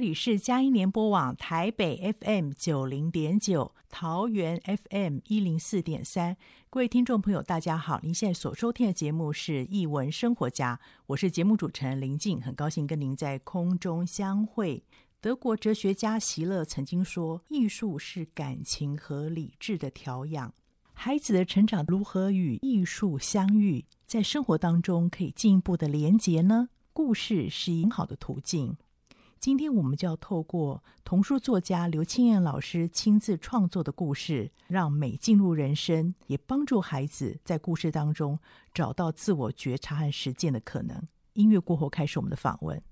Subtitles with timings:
[0.00, 6.38] 里是佳音联播网台北 FM 九零点九，桃园 FM 一零四点三。
[6.70, 8.00] 各位听众朋友，大家好！
[8.02, 14.82] 您现在所收听的节目是《艺文生活家》，我是节目主持人林静，很高兴跟您在空中相会。
[15.20, 20.54] 德国哲学家席勒曾经说：“艺术是感情和理智的调养。”
[20.94, 26.70] 孩子的成长如何与艺术相遇，在生活当中可以进一步的连结呢？
[26.94, 28.78] 故事是很好的途径。
[29.40, 38.38] 今天我们就要透过童书作家刘青燕老师亲自创作的故事，让美进入人生，也帮助孩子在故事当中
[38.74, 41.08] 找到自我觉察和实践的可能。
[41.32, 42.82] 音乐过后，开始我们的访问。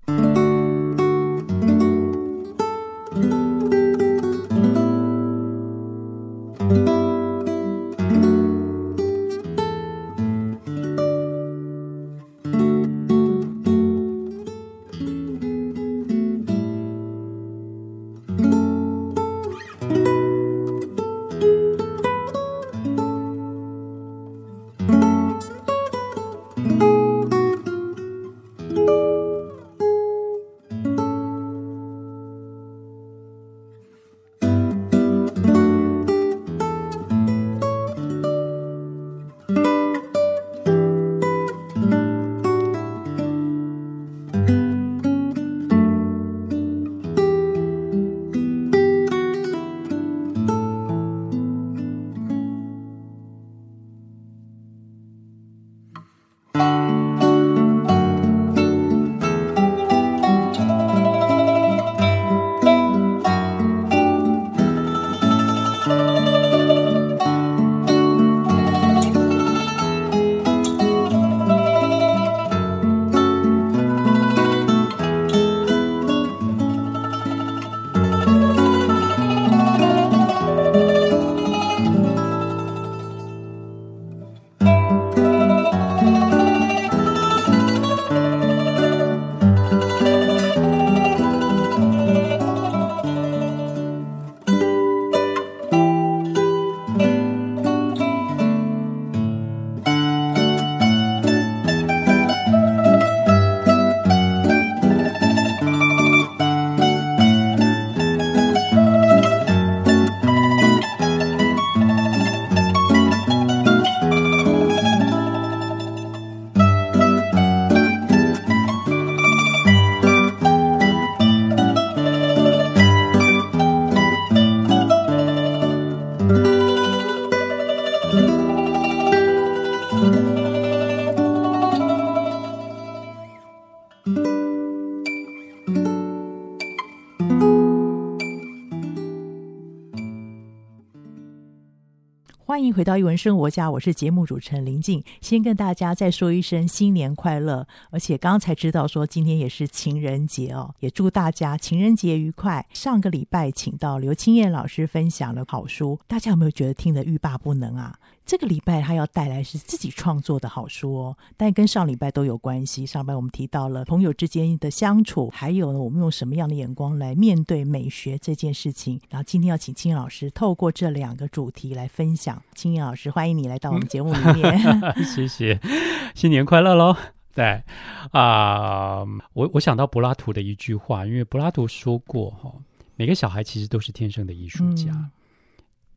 [142.73, 145.03] 回到一文生活家，我是节目主持人林静。
[145.21, 152.65] 先跟大家再说一声新年快乐，而且刚才知道说今天也是情人节哦，也祝大家情人节愉快。
[152.73, 157.97] 上个礼拜请到刘青燕老师分享了好书，大家有没有觉得听得欲罢不能啊？
[158.29, 162.85] 这个礼拜他要带来是自己创作的好书哦，但跟上礼拜都有关系。
[162.85, 169.01] 上礼拜我们提到了朋友之间的相处，还有呢，我们用什么样的眼光来面对美学这件事情。
[169.09, 172.39] 然后今天要请清彦老师透过这两个主题来分享。
[172.53, 174.59] 清彦老师，欢迎你来到我们节目里面。
[175.03, 175.59] 谢谢，
[176.13, 176.95] 新年快乐喽！
[177.33, 177.63] 对
[178.11, 178.99] 啊，
[179.33, 182.53] 我我想到柏拉图的一句话，因为柏拉图说过哈，
[182.95, 185.09] 每个小孩其实都是天生的艺术家，嗯、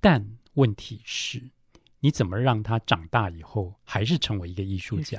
[0.00, 1.42] 但问题是。
[2.02, 5.18] 你怎么让他长大以后还是成为一个艺术家？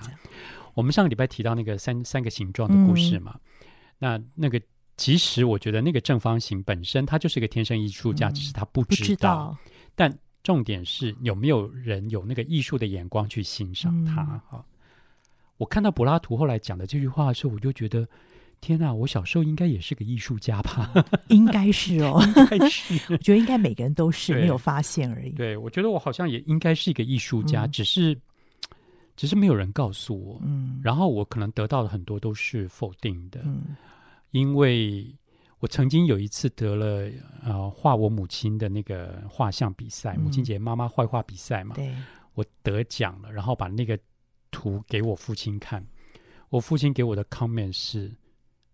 [0.75, 4.61] 我们上个礼拜提到那个三三个形状的故事嘛，嗯、那那个。
[4.95, 9.57] 其实我觉得那个正方形本身，他就是一个天生艺术家，嗯、只是他不知道。
[9.95, 14.23] 但重点是有没有人有那个艺术的眼光去欣赏他？
[14.23, 14.63] 哈、嗯，
[15.57, 18.07] 我看到柏拉图后来讲的这句话的时候，我就觉得。
[18.63, 20.89] 天呐，我小时候应该也是个艺术家吧？
[21.27, 22.17] 应该是哦，
[22.49, 22.93] 应该是。
[23.11, 25.31] 我觉得应该每个人都是没有发现而已。
[25.31, 28.17] 对，我觉得我好像也应该是一个艺术家，嗯、只是
[29.17, 30.39] 只是没有人告诉我。
[30.45, 33.41] 嗯，然后我可能得到的很多都是否定的。
[33.43, 33.75] 嗯，
[34.31, 35.13] 因为
[35.59, 37.11] 我曾经有一次得了
[37.43, 41.75] 呃画我母亲的那个画像比赛，嗯、母亲节妈妈绘画比赛嘛。
[41.75, 41.93] 对，
[42.33, 43.99] 我得奖了，然后把那个
[44.51, 45.85] 图给我父亲看，
[46.47, 48.09] 我父亲给我的 comment 是。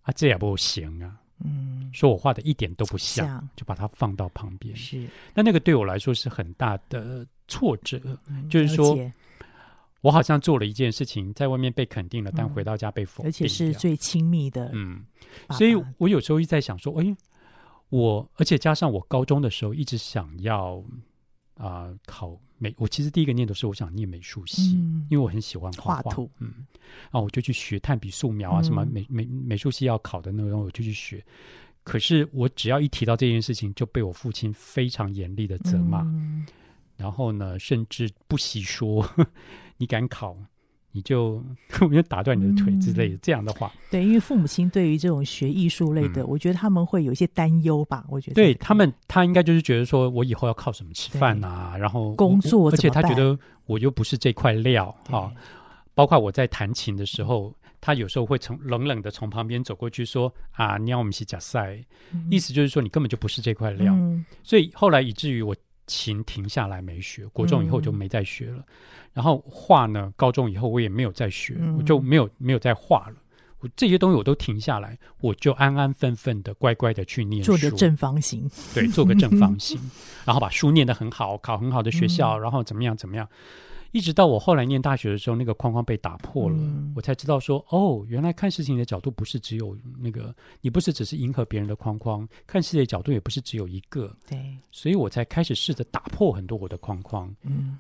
[0.10, 1.16] 啊，这也不行啊！
[1.44, 4.76] 嗯，说我画的一点都不像，像就把它放到旁边。
[4.76, 8.02] 是，那那个对我来说是很大的挫折。
[8.28, 8.98] 嗯、就是说，
[10.02, 14.70] 我好像做了一件事情，在外面被肯定了，嗯、但回到家被否定，而且是最亲密的。
[14.74, 15.06] 嗯，
[15.52, 17.16] 所以我有时候一直在想说，哎，
[17.90, 20.84] 我而且加上我高中的时候一直想要
[21.60, 22.36] 啊、呃、考。
[22.62, 26.14] 美，我其实第一个念头是我想念美术系，嗯、因为我很喜欢画画。
[26.40, 26.52] 嗯，
[27.10, 31.24] 然后我就去学炭笔素描啊，嗯、什么美美美术系要考的那个东西，我就去学。
[31.86, 36.46] 可是我只要一提到这件事情，就被我父亲非常严厉的责骂，嗯、
[36.98, 39.10] 然后呢，甚至不惜说
[39.78, 40.36] 你敢考。
[40.92, 41.44] 你就
[41.82, 48.04] 我就打断你的腿之类的、嗯、这样的话，对，因为父母亲对于这种学艺术类的，嗯、我觉得他们会有一些担忧吧。
[48.10, 51.76] 我觉得对他们，他应该就是觉得说我以后要靠什么吃饭啊？
[51.78, 55.32] 然后工作，而且他觉得我又不是这块料啊。
[55.94, 61.78] 包括我在弹琴的时候，他有时候会从冷冷的从旁边走过去说：“啊，你要我们去假赛。
[62.14, 63.94] 嗯”意思就是说你根本就不是这块料。
[63.94, 65.54] 嗯、所以后来以至于我
[65.90, 68.60] 琴停下来没学，国中以后就没再学了。
[68.60, 68.64] 嗯
[69.12, 73.16] 然后画呢，高中以后我也没有再学，嗯、我就没有没有再画了。
[73.60, 79.78] 我这些东西我都停下来，我就安安分分的、乖乖的去念书，做个正方形，对，做个正方形，
[80.24, 83.28] 然后把书念得很好，考很好的学校，嗯、然后怎么样怎么样。
[83.92, 94.16] 一直到我后来念大学的时候，那个框框被打破了，嗯、我才知道说，哦，原来看事情的角度不是只有那个，你不是只是迎合别人的框框，看世界的角度也不是只有一个。
[94.28, 97.34] 对，所以我才开始试着打破很多我的框框。
[97.44, 97.78] 嗯。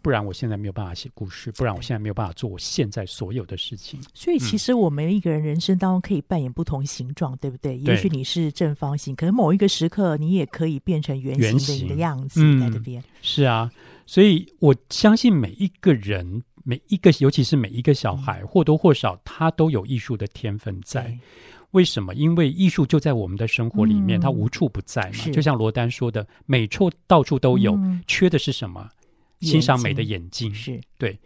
[0.00, 4.00] 不然我现在没有办法写故事，不然我现在没有办法做我现在所有的事情。
[4.14, 7.76] 所以其实我们一个人人生当中可以扮演不同形状，对不对？
[7.78, 13.02] 对，也许你是正方形，可能某一个时刻你也可以变成圆形的样子在这边。
[13.20, 13.70] 是啊，
[14.08, 21.14] 所以我相信每一个人，每一个尤其是每一个小孩，嗯、或多或少他都有艺术的天分在。
[21.72, 22.14] 为什么？
[22.14, 25.30] 因为艺术就在我们的生活里面，嗯、它无处不在嘛。
[25.30, 28.88] 就像罗丹说的，美处到处都有，嗯、缺的是什么？
[29.42, 31.18] 欣赏美的眼睛是对。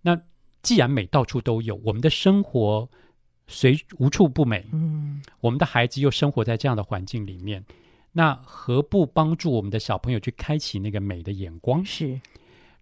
[0.00, 0.18] 那
[0.62, 2.88] 既然美到处都有，我们的生活
[3.48, 4.66] 随无处不美。
[4.72, 7.62] 嗯，我们的孩子又生活在这样的环境里面，
[8.12, 11.84] 那何不帮助我们的小朋友去开启那个美的眼光？
[11.84, 12.20] 是。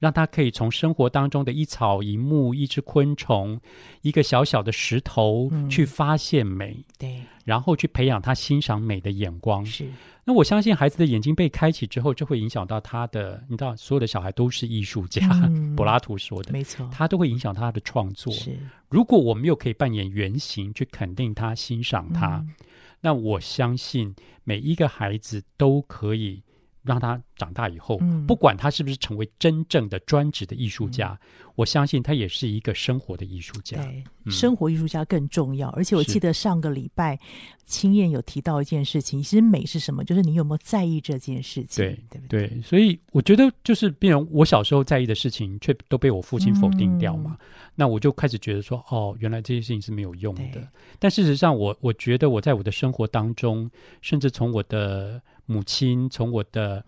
[0.00, 3.60] 让他可以从生活当中的一草一木、一只昆虫、
[4.02, 9.66] 一个小小的石头去发现美，嗯、对，然后去培养他欣赏美的眼光。
[9.66, 9.88] 是，
[10.22, 13.42] 那我相信孩子的眼睛被开启之后，就会影响到他的。
[13.48, 18.32] 你知道，所有的小孩都是艺术家，嗯、柏拉图说的，没错，他都会影响他的创作。
[18.32, 18.56] 是，
[18.88, 22.54] 如果我们又可以扮演原型去肯定他、欣赏他，嗯、
[23.00, 24.14] 那我相信
[24.44, 26.42] 每一个孩子都可以。
[26.88, 33.76] 让他长大以后，嗯、不管他是不是成为真正的专职的艺术家，嗯、我相信他也是一个生活的艺术家。
[33.84, 35.68] 对，嗯、生活艺术家更重要。
[35.70, 37.18] 而且我记得上个礼拜，
[37.66, 40.02] 青燕有提到一件事情，其实美是什么？
[40.02, 41.84] 就是你有没有在意这件事情？
[41.84, 42.48] 对，对不对？
[42.48, 47.36] 对，所以我觉得就是，变成我小时候在意的事情，却都被我父亲否定掉嘛。
[47.38, 50.66] 嗯、那我就开始觉得说，哦，原来这些事情是没有用的。
[50.98, 55.20] 但事实上我，我我觉得我在我的生活当中，甚至从我的。
[55.48, 56.84] 母亲从我的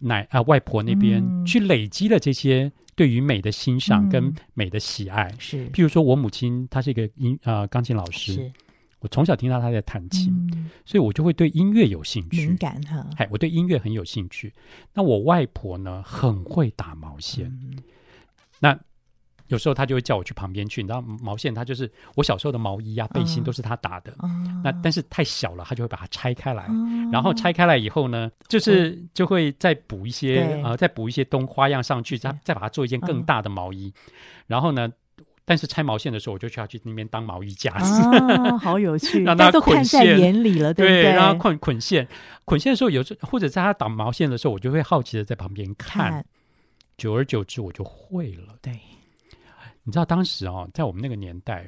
[0.00, 5.70] 奶啊外婆那边去累积了这些对于美的欣赏跟美的喜爱，嗯、是。
[5.70, 8.50] 譬如说我母亲她是一个音啊、呃、钢琴老师，
[9.00, 13.06] 我从小听到她在弹琴，嗯、所以我就会对音乐有兴趣，敏感哈。
[13.18, 14.52] 哎，我对音乐很有兴趣。
[14.94, 17.78] 那我外婆呢，很会打毛线，嗯、
[18.60, 18.80] 那。
[19.48, 24.14] 有时候他就会叫我去旁边去，你知道毛线，他就是我小时候的毛衣啊、背心都是他打的。
[24.22, 33.92] 嗯、那但是太小了，他就会把它拆开来，嗯、然后拆开来以后呢，就是就会再补一些啊、再补一些东花样上去，再再把它做一件更大的毛衣。
[34.06, 34.12] 嗯、
[34.46, 34.90] 然后呢，
[35.44, 41.02] 但是拆毛线的时候，我就需要去那边当毛衣架子，啊、好有趣， 让他捆线，眼里了，对不对？
[41.02, 42.08] 对，让他捆捆线，
[42.46, 46.24] 捆线的时候有时或者在他打毛线的时候，我就会好奇的在旁边看，看。
[46.96, 48.54] 久而久之我就会了。
[48.62, 48.72] 对。
[49.84, 51.66] 你知道当时哦，在我们那个年代，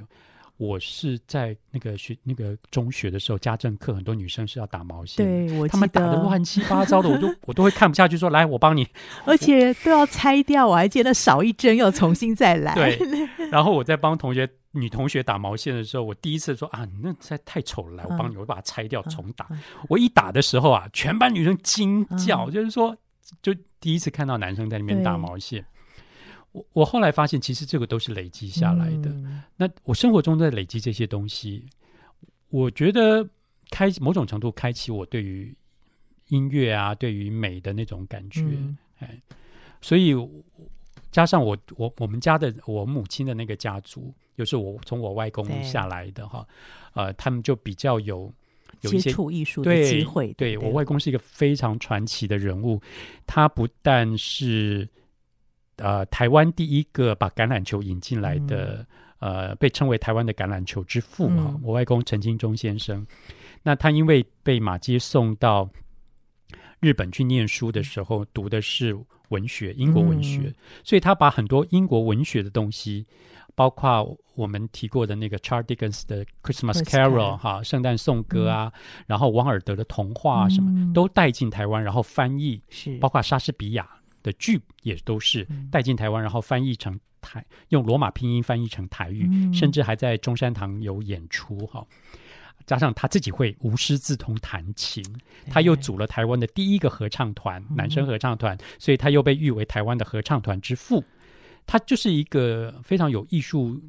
[0.57, 8.89] 我是在那个学那个中学的时候，家政课很多女生是要打毛线，对，我他们打的乱七八糟的，我都我都会看不下去，说来我帮你，
[9.27, 12.75] 而且都要拆掉，我还记得少一针要重新再来。
[12.75, 12.99] 对，
[13.53, 19.47] 然后我在帮同学女同学打毛线的时候，我第一次说啊，你那实在太丑了，来我帮你，我把它拆掉重打。
[19.51, 22.97] 嗯嗯、我一打的时候啊，全班女生惊叫，嗯、就是说，
[23.43, 25.63] 就第一次看到男生在那边打毛线。
[26.57, 29.11] 我我后来发现，其实这个都是累积下来的。
[29.11, 31.67] 嗯、那我生活中在累积这些东西，
[32.49, 33.29] 我觉得
[33.69, 35.55] 开某种程度开启我对于
[36.29, 38.41] 音乐啊，对于美的那种感觉。
[38.41, 39.21] 嗯、哎，
[39.83, 40.15] 所以
[41.13, 46.47] 加上我我我们家的我母亲的那个家族，就是我从我外公下来的哈，
[46.95, 48.33] 呃，他们就比较有
[48.81, 50.33] 有一些接触艺术的机会。
[50.39, 52.81] 对我外公是一个非常传奇的人物，
[53.27, 54.89] 他不但是。
[55.77, 58.87] 呃，台湾第一个把橄榄球引进来的，
[59.19, 63.07] 嗯、呃，被称为台湾的橄榄球之父啊，嗯、我外公陈金忠先生。
[63.63, 65.69] 那他因为被马偕送到
[66.81, 68.97] 日本去念书的时候，读的是
[69.29, 73.05] 文学，英国文学，嗯、所以他把很多英国文学的东西，
[73.55, 82.97] 包括我们提过的那个 Charles Dickens 的 Christmas Carol 哈，圣诞颂歌啊，嗯、然后王尔德的童话啊，什么、嗯、都带进台湾，然后翻译，是。
[82.99, 83.87] 包括莎士比亚。
[84.27, 91.87] 的剧也都是带进台湾，然后翻译成台，用罗马拼音翻译成台语，嗯、甚至还在中山堂有演出哈。
[92.67, 95.05] 加上他自己会无师自通弹琴，
[95.49, 101.05] 他又组了台湾的第一个合唱团，嗯、男生合唱团，所以他又被誉为台湾的合唱团之父。
[101.65, 103.81] 他就是一个非常有艺术。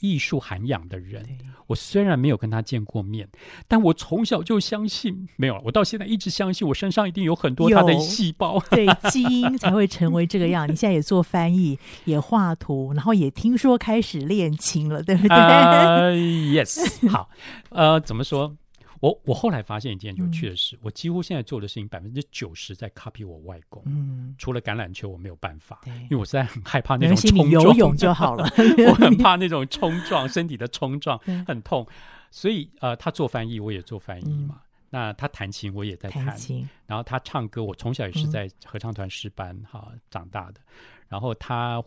[0.00, 1.24] 艺术涵养的人，
[1.66, 3.28] 我虽然没有跟他见过面，
[3.68, 10.64] 但我从小就相信，没有，我到现在一直相信，我身上一定有很多他的细胞， 对，基因才会成为这个样。
[10.66, 17.28] 你现在也做翻译， 也画图，然后也听说开始练琴了，对不对？Uh, yes，好，
[17.70, 18.56] 呃，怎么说？
[19.00, 23.82] 我我后来发现一件有趣的事，嗯、我几乎现在做的事情百分之九十在 copy 我外公。
[23.86, 27.64] 嗯，除了橄榄球我没有办法，因为我实在很害怕那种冲撞。
[27.64, 28.44] 游泳就好了，
[28.86, 31.86] 我很 怕那种冲撞，身体的冲撞很痛。
[32.30, 34.56] 所以呃，他做翻译，我也做翻译嘛。
[34.56, 36.36] 嗯、那他弹琴，我也在弹。
[36.36, 40.60] 琴然后他唱歌，我从小也是在合唱团诗班哈、嗯啊、长大的。
[41.08, 41.82] 然后他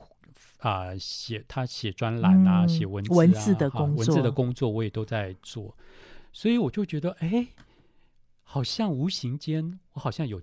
[0.60, 5.76] 啊、呃、写他写专栏啊，写、嗯、文字啊，文字的工作，文字的工作我也都在做。
[6.34, 7.48] 所以我就觉得，哎，
[8.42, 10.42] 好像无形间，我好像有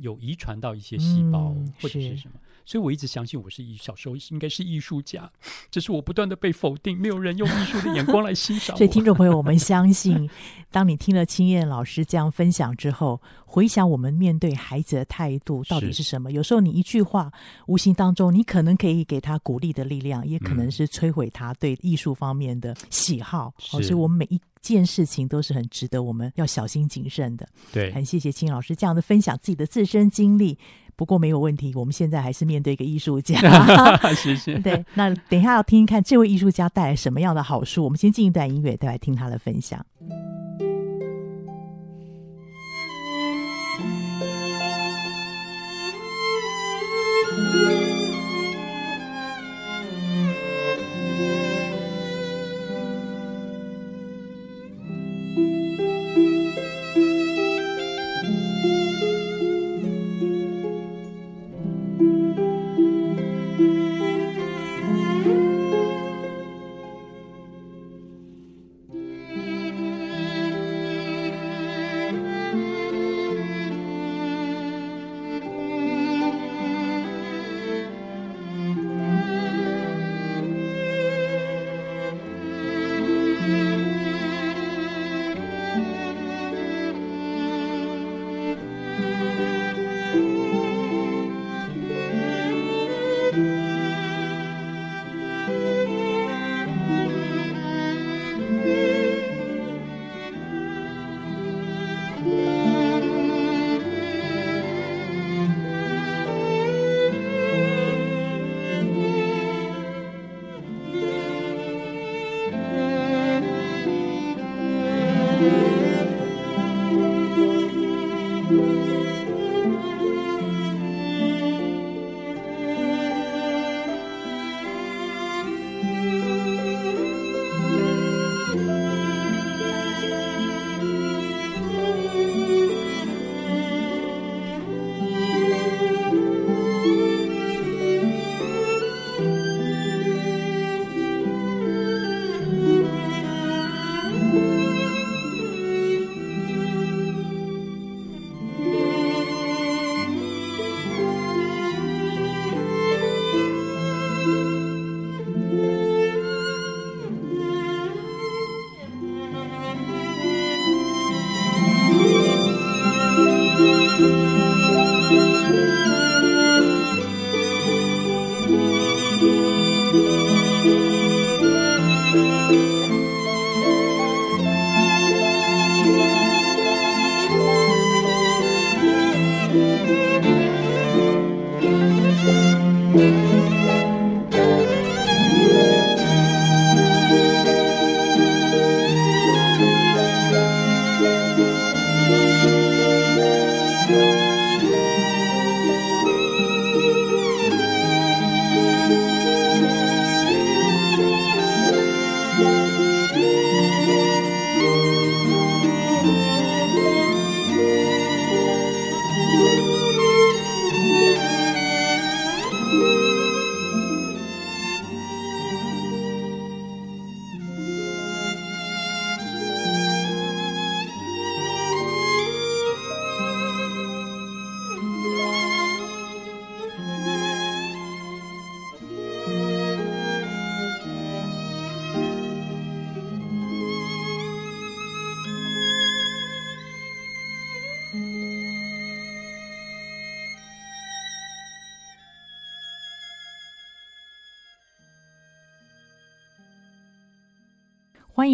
[0.00, 2.34] 有遗传到一些细胞，嗯、或者是什么。
[2.64, 5.32] 所以我一直相信我是艺，小时候应该是艺术家，
[5.70, 8.76] 只是我不断的被否定，没有人用艺术的眼光来欣赏。
[8.76, 10.28] 所以听众朋友，我们 相信，
[10.70, 16.30] 当你听了清燕老师这样分享之后，回想我们面对孩子的态度到底是什么？
[16.30, 17.32] 有时候你一句话，
[17.68, 23.54] 无形当中你可能可以给他鼓励的力量，也可能是摧毁他对艺术方面的喜好。
[23.72, 27.48] 嗯、所以我们每一件事情都是很值得我们要小心谨慎的。
[27.72, 30.58] 对，很谢谢青老师这样的分享自己的自身经历。
[30.96, 33.38] 不过没有问题，我们现在还是面对一个艺术家。
[34.14, 34.58] 谢谢。
[34.58, 37.84] 对，那等一下要听一看这位艺术家带来什么样的好处。
[37.84, 39.84] 我们先进一段音乐，再来听他的分享。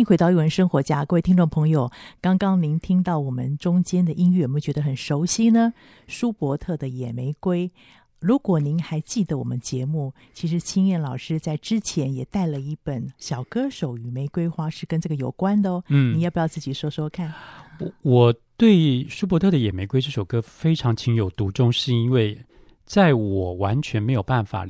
[0.04, 5.73] 迎回到一文生活家，各位听众朋友，刚刚您听到我们中间的音乐，有没有觉得很熟悉呢？
[6.06, 7.66] 舒伯特的《野玫瑰》。
[8.20, 15.82] 如果您还记得我们节目，其实青燕老师在之前也带了一本《小歌手与玫瑰花》，是跟这个有关的哦。
[15.88, 17.32] 嗯，你要不要自己说说看？
[17.80, 22.38] 我我对舒伯特的《野玫瑰》这首歌非常情有独钟，是因为
[22.84, 24.69] 在我完全没有办法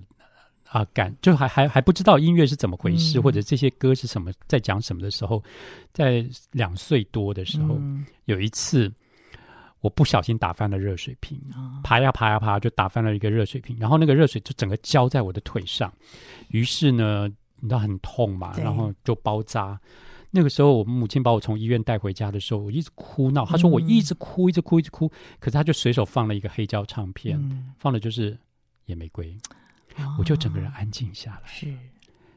[0.75, 5.43] 啊感，就还还还不知道音乐是怎么回事，嗯、或者这些歌是什么，在讲什么的时候，
[5.93, 8.93] 在两岁多的时候，嗯、有一次。
[9.81, 11.39] 我不小心打翻了热水瓶，
[11.83, 15.93] 爬呀爬呀爬，就打翻了一个热水瓶，然后那个热水就整个浇在我的腿上，
[16.49, 17.29] 于是呢，
[17.61, 19.79] 你知道很痛嘛，然后就包扎。
[20.31, 23.45] 那个时候，我母亲把我从医院带回家的时候，我一直哭闹。
[23.45, 25.07] 她说我一直哭，一直哭，一直哭。
[25.39, 27.39] 可是她就随手放了一个黑胶唱片，
[27.77, 28.33] 放的就是
[28.87, 29.27] 《野玫瑰》，
[30.19, 31.43] 我就整个人安静下来。
[31.47, 31.67] 是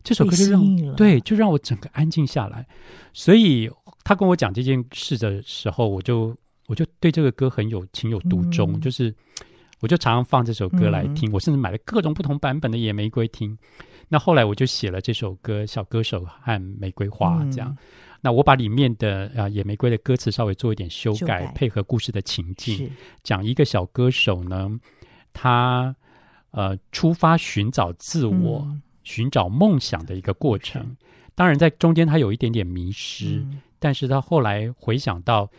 [0.04, 2.66] 这首歌就让对，就让我整个安静下来。
[3.14, 3.70] 所以
[4.04, 6.36] 他跟我讲这件事的时候，我就。
[6.70, 9.16] 我就对这个歌很有情有独钟，嗯、就是
[9.80, 13.58] 我就常常放这首歌来听，嗯、我甚至买了各种不同版本的《野玫瑰》听。
[14.10, 17.70] 那后来我就写了这首歌《小歌手和玫瑰花》这样。
[17.70, 17.78] 嗯、
[18.20, 22.92] 那我把里面的啊《野玫瑰》的歌词稍微做一点修改，修改配合故事的情境，
[23.24, 24.70] 讲一个小歌手呢，
[25.32, 25.96] 他
[26.52, 30.82] 呃出发寻找自我、嗯、寻找梦想的一个过程。
[30.82, 30.98] 嗯、
[31.36, 35.50] 当然，在中间他有一点点迷失，嗯、但是他后来回想到。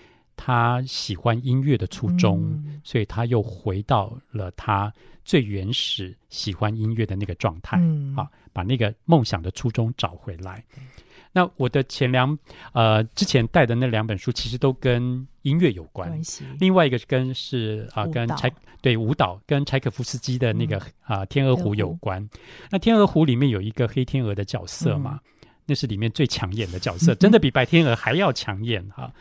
[0.41, 10.65] 他喜欢音乐的初衷，嗯、所以他又回到了他最原始喜欢音乐的那个状态，嗯、啊，把那个梦想的初衷找回来。
[10.77, 10.85] 嗯、
[11.33, 12.39] 那我的前两
[12.73, 16.21] 呃之前带的那两本书，其实都跟音乐有关。
[16.61, 22.23] 另外一个跟是啊，跟柴对舞蹈跟柴可夫斯基的那个、嗯、啊《天鹅湖》有关。
[22.23, 22.31] 嗯、
[22.71, 29.13] 那《天鹅湖》里面有一个黑天鹅的角色嘛，嗯、那是里面最抢眼的角色， 真的比白天鹅还要抢眼哈、啊。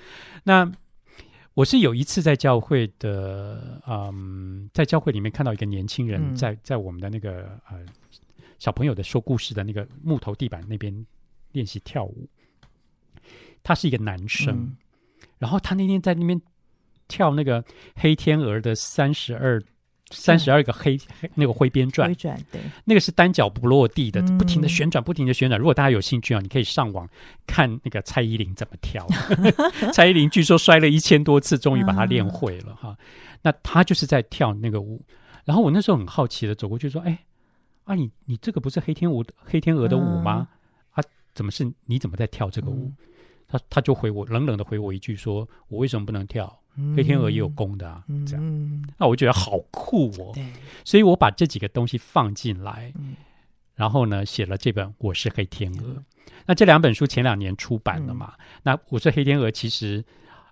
[0.44, 0.72] 那
[1.54, 7.84] 我是有一次在教会的，嗯，在教会里面看到一个年轻人在在我们的那个呃
[8.60, 10.94] 小朋友的说故事的那个木头地板那边
[11.52, 12.28] 练习跳舞。
[13.64, 14.78] 他是一个男生，嗯、
[15.38, 16.42] 然后他那天在那边
[17.08, 17.64] 跳那个
[17.96, 19.62] 黑天鹅的三十二。
[20.10, 25.60] 三十二个黑黑那个挥边转，转对，那个是单脚不落地的，不停的旋转，不停的旋转。
[25.60, 27.06] 如果大家有兴趣啊，你可以上网
[27.46, 29.06] 看那个蔡依林怎么跳。
[29.92, 32.98] 蔡依林据说摔了一千多次，终于把它练会了哈。
[33.42, 35.04] 那他就是在跳那个舞。
[35.44, 37.26] 然后我那时候很好奇的走过去说：“哎，
[37.84, 40.48] 啊你你这个不是黑天舞黑天鹅的舞吗？
[40.92, 42.90] 啊，怎么是你怎么在跳这个舞？”
[43.48, 46.62] 他他就回我冷冷的回我一句说：“我为什么不能跳？”
[46.96, 50.36] 黑天鹅也有公的啊，嗯、这样，那我觉得好酷哦。
[50.86, 53.16] 所以我把这几个东西放进来，嗯、
[53.74, 55.78] 然后呢，写了这本《我是黑天鹅》。
[55.82, 56.06] 嗯、
[56.46, 58.34] 那这两本书前两年出版了嘛？
[58.38, 60.06] 嗯、那《我是黑天鹅》其实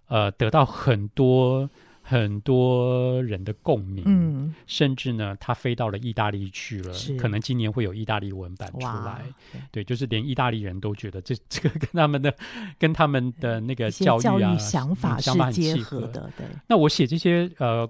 [0.08, 1.70] 呃得到很多。
[2.08, 9.24] 很多人的共鸣，嗯，甚至呢，他飞到了意大利去了，可能今年会有意大利文版出来，
[9.72, 12.32] 对，就是连意大利人都觉得这 这个跟他们的
[12.78, 16.02] 跟他们的那个教育啊想法是结合。
[16.10, 16.46] 的，对。
[16.68, 17.90] 那我写这些呃，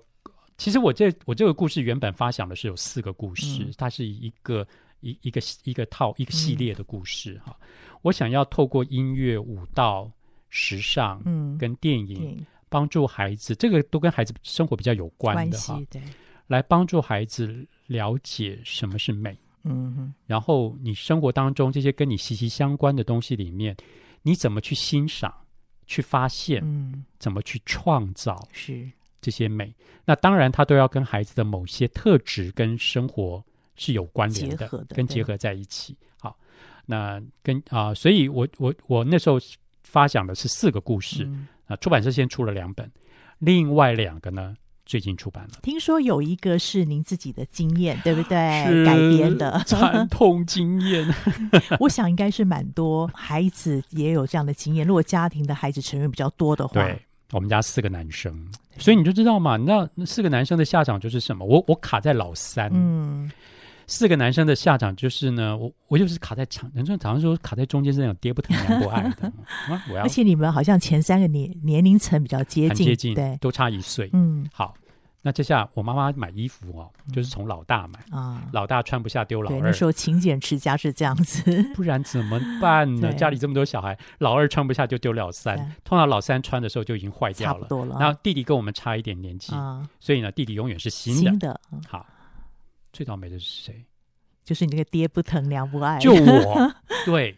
[0.57, 4.65] 其实我这我这个故事原本发想的是有四个故事，嗯、它是一个
[5.01, 7.67] 一一个一个套一个系列的故事哈、嗯。
[8.03, 10.09] 我想要透过音乐、舞蹈、
[10.49, 12.45] 时尚，嗯，跟电影。
[12.75, 16.01] 帮助孩子，这个都跟孩子生活比较有关的哈，对，
[16.47, 19.33] 来帮助孩子了解什么是美，
[19.63, 23.73] 嗯哼，然后你生活当中这些跟你息息相关的东西里面，
[24.23, 25.33] 你怎么去欣赏、
[25.87, 28.91] 去发现，嗯，怎么去创造是。
[29.21, 29.73] 这些美？
[30.03, 33.43] 那当然，它都要跟孩子的某些特质跟生活
[33.75, 35.97] 是有关联的，结合的跟结合在一起。
[36.19, 36.37] 好，
[36.85, 39.39] 那跟啊、呃，所以我我我那时候
[39.81, 41.23] 发想的是四个故事。
[41.23, 42.89] 嗯啊，出版社先出了两本，
[43.39, 45.59] 另外两个呢，最近出版了。
[45.63, 48.85] 听说有一个是您自己的经验，对不对？
[48.85, 51.05] 改编的 惨痛经验。
[51.79, 54.85] 我想应该是蛮多孩子也有这样的经验。
[54.85, 57.01] 如果家庭的孩子成员比较多的话，对，
[57.31, 58.33] 我们家四个男生，
[58.77, 61.45] 所以你就知道嘛，那那四个男生的下场就是什么？
[61.45, 63.31] 我我卡在老三，嗯。
[63.87, 69.31] 四个男生的下场就是呢，我我就是卡在场，人家常常说卡在中间是那种爹不疼娘不爱的。
[70.01, 74.09] 而且你们好像前三个年年龄层比较接近，接近，对，都差一岁。
[74.13, 74.73] 嗯，好，
[75.21, 79.59] 那接下来我妈妈买衣服哦，就是从老大买啊，老大穿不下丢老二。
[79.59, 81.43] 那时候勤俭持家是这样子，
[81.75, 83.13] 不然怎么办呢？
[83.13, 87.97] 家里这么多小孩，老二穿不下就丢老三，通常老三穿的时候就已经坏掉了，差不多了。
[87.99, 89.53] 然后弟弟跟我们差一点年纪，
[89.99, 91.59] 所以呢，弟弟永远是新的。
[91.87, 92.03] 好。
[92.95, 93.85] 最倒霉的是谁？
[94.45, 95.99] 就是你那个爹不疼娘不爱。
[95.99, 96.73] 就我，
[97.05, 97.37] 对，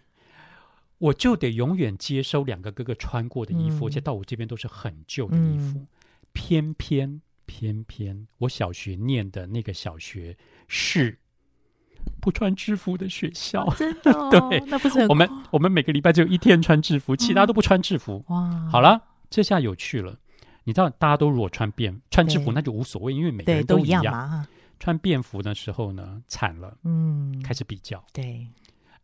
[0.99, 5.79] 我就得永远接收两个哥哥穿过的衣服，嗯、而且到我这边都是很旧的衣服。
[5.79, 5.87] 嗯、
[6.31, 11.17] 偏偏偏偏，我小学念的那个小学是
[12.21, 14.29] 不穿制服的学校，啊、真的、哦？
[14.49, 18.23] 对，那不是很我们我们每个礼拜只有一天穿制服，其他都不穿制服。
[18.27, 20.19] 哇，好了，这下有趣了。
[20.65, 24.03] 你知道，大家都如果穿便穿制服，那就无所谓，因为每个人都一样。
[24.03, 24.47] 一样嘛，
[24.79, 28.03] 穿便服的时候呢，惨了，嗯，开始比较。
[28.13, 28.47] 对，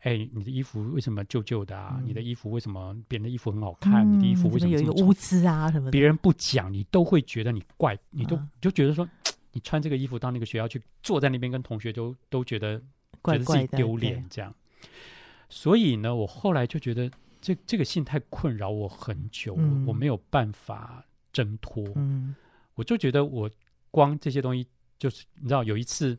[0.01, 2.01] 哎，你的衣服为什么旧旧的啊？
[2.05, 4.07] 你的衣服为什么别人的衣服很好看？
[4.11, 5.71] 你的衣服为什么有一个污渍啊？
[5.71, 5.91] 什么？
[5.91, 9.07] 别人不讲，你都会觉得你怪，你都就觉得说，
[9.51, 12.79] 你穿这个衣服到那个学校去，坐在那边跟同学都都觉得
[13.23, 14.53] 觉得自己丢脸这样。
[15.49, 17.09] 所以呢，我后来就觉得
[17.41, 19.53] 这这个心态困扰我很久，
[19.85, 21.05] 我没有办法。
[21.33, 22.35] 挣脱，嗯，
[22.75, 23.49] 我就觉得我
[23.89, 24.67] 光这些东西，
[24.99, 26.17] 就是你知道，有一次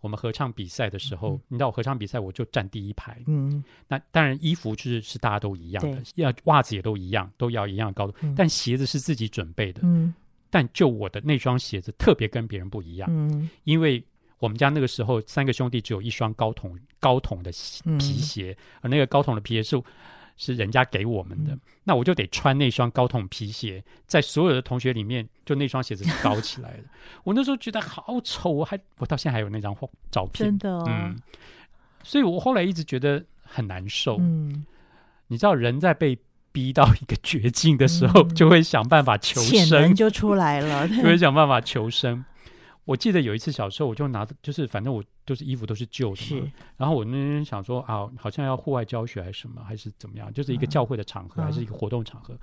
[0.00, 10.12] 我们合唱比赛的时候，嗯、你知道我合唱比赛我就站第一排，嗯，那当然衣服就是是大家都一样的，要袜子也都一样，都要一样的高度，嗯、但鞋子是自己准备的，嗯，
[10.50, 14.02] 但就我的那双鞋子特别跟别人不一样，嗯，因为
[14.38, 17.50] 我们家那个时候三个兄弟只有一双高筒高筒的
[17.98, 19.82] 皮鞋，嗯、而那个高筒的皮鞋是。
[20.44, 26.84] 是人家给我们的，嗯、那我就得穿那双高筒皮鞋，在所有的同学里面，就那双鞋子是高起来的。
[27.22, 29.72] 我那时候觉得好丑，我还我到现在还有那张
[30.10, 31.16] 照片，真的、哦，嗯。
[32.02, 34.16] 所以我后来一直觉得很难受。
[34.18, 34.66] 嗯，
[35.28, 36.18] 你知道，人在被
[36.50, 42.24] 逼到一个绝境的时候，嗯、就会想办法求生，就出来了， 就会想办法求生。
[42.84, 46.46] 我记得有一次小时候，我就拿着，就是反正我就是衣服都是旧的嘛。
[46.46, 52.38] 是然后我那天想说啊，好像要户外教学还是什么，还是怎么样，就是一个教会的场合，嗯、还是一个活动场合，嗯、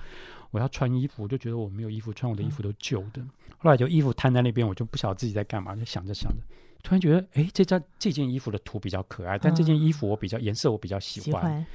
[0.52, 3.21] 我要穿衣服，我就觉得我没有衣服穿，我的衣服都旧的。
[3.21, 6.38] 嗯、后来就衣服摊在那边，我就不晓得自己在干嘛，就想着想着，
[6.84, 11.41] 突然觉得，哎，这张这件衣服的图比较可爱，但这件衣服我比较颜色我比较喜欢。
[11.41, 11.65] 喜欢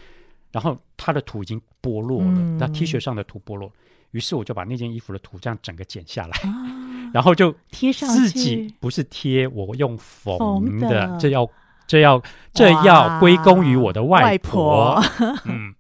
[0.53, 3.71] 然后它的图已经剥落了，那、嗯、T 恤上的图剥落，
[4.13, 6.39] 于是我就把那件衣服的图这样整个剪下来。
[6.49, 11.49] 啊然后就贴上自己不是贴，我用缝的，这要
[11.87, 12.21] 这要
[12.53, 15.01] 这要归功于我的外婆。
[15.47, 15.73] 嗯，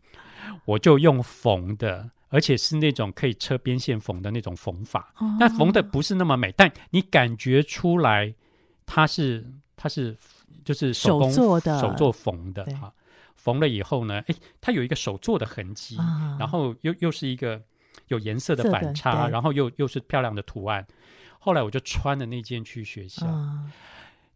[0.65, 5.13] 我就用缝的，而且是那种可以车边线缝的那种缝法。
[5.41, 8.33] 但缝的不是那么美，但你感觉出来
[8.87, 9.45] 它是
[9.75, 10.17] 它是
[10.65, 12.93] 就是手工做的手做缝的啊。
[13.35, 15.97] 缝了以后呢，哎，它有一个手做的痕迹，
[16.39, 17.61] 然后又又是一个
[18.07, 20.87] 有颜色的反差，然后又又是漂亮的图案。
[21.45, 23.71] 后来我就穿了那件去学校，嗯、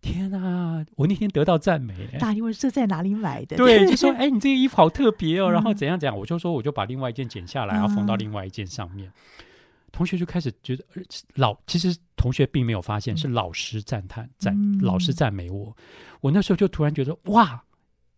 [0.03, 0.85] 天啊！
[0.95, 3.57] 我那天得到赞美， 大家问这在哪里买的？
[3.57, 9.09] 对， 就说哎，你这个衣服好特别哦，嗯、然后怎样怎样，我就说我就把另外一件剪下来，然后缝到另外一件上面。
[9.09, 9.45] 嗯、
[9.91, 10.85] 同学就开始觉得
[11.33, 15.75] 老，其实同学并没有发现，是老师赞叹赞，嗯、老师赞美我。
[16.21, 17.65] 我那时候就突然觉得哇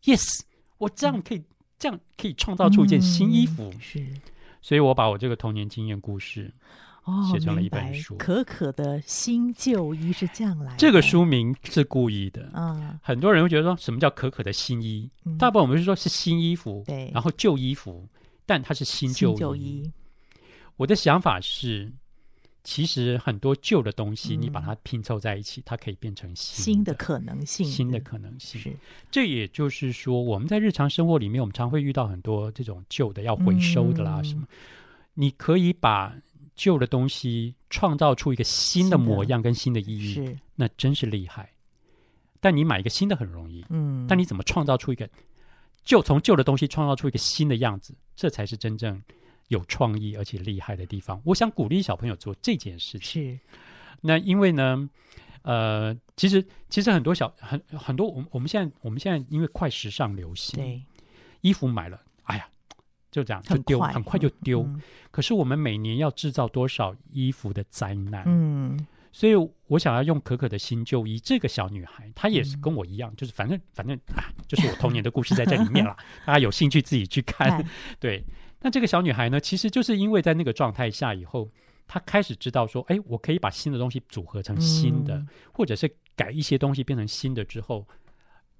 [0.02, 0.40] ，yes，
[0.78, 1.44] 我这样可以，嗯、
[1.78, 3.70] 这样可以创造出一件新衣服。
[3.72, 4.04] 嗯、是，
[4.60, 6.52] 所以我把我这个童年经验故事。
[7.32, 10.76] 写成了一本书，哦，可可的新旧衣是这样来的。
[10.76, 15.10] 这个书名是故意的，嗯，很多人会觉得说什么叫可可的新衣？
[15.24, 18.06] 嗯、大部分我们是说是新衣服，对，然后旧衣服，
[18.46, 19.36] 但它是新旧衣。
[19.36, 19.90] 旧衣。
[20.76, 21.92] 我的想法是，
[22.62, 28.60] 其实很多旧的东西，你把它拼凑在一起，嗯、它可以变成新的，新的可能性，新的可能性。
[28.60, 28.72] 是，
[29.10, 34.46] 这也就是说，我们在日常生活里面，我们常会遇到很多这种旧的要回收的啦，嗯、什么，
[35.14, 36.14] 你可以把。
[36.60, 41.50] 旧的东西创造出一个新的模样跟新的意义，是那真是厉害。
[42.38, 45.08] 但你买一个新的很容易，嗯，但你怎么创造出一个
[45.84, 49.02] 旧从旧的东西创造出一个新的样子，这才是真正
[49.48, 51.18] 有创意而且厉害的地方。
[51.24, 53.22] 我想鼓励小朋友做这件事情。
[53.22, 53.40] 是
[54.02, 54.86] 那因为呢，
[55.40, 60.82] 呃，其实其实很多小很很多，我们我们现在我们现在因为快时尚流行，对
[61.40, 61.98] 衣服买了。
[63.10, 64.62] 就这样就丢，很快，就丢。
[64.62, 68.22] 嗯、可是我们每年要制造多少衣服的灾难？
[68.26, 68.78] 嗯，
[69.10, 69.34] 所以
[69.66, 71.18] 我想要用可可的新旧衣。
[71.18, 75.96] 这个小女孩，她也是跟我一样，嗯、就是反正反正啊，就是我童年的故事在这里面了。
[76.24, 77.48] 大家有兴趣自己去看。
[77.50, 77.66] 看
[77.98, 78.24] 对，
[78.60, 81.50] 那这个小女孩呢，其实就是因为在那个状态下以后，
[81.88, 87.84] 她开始知道说，哎，我可以把新的东西组合成新的，嗯、或者是改一些东西变成新的之后。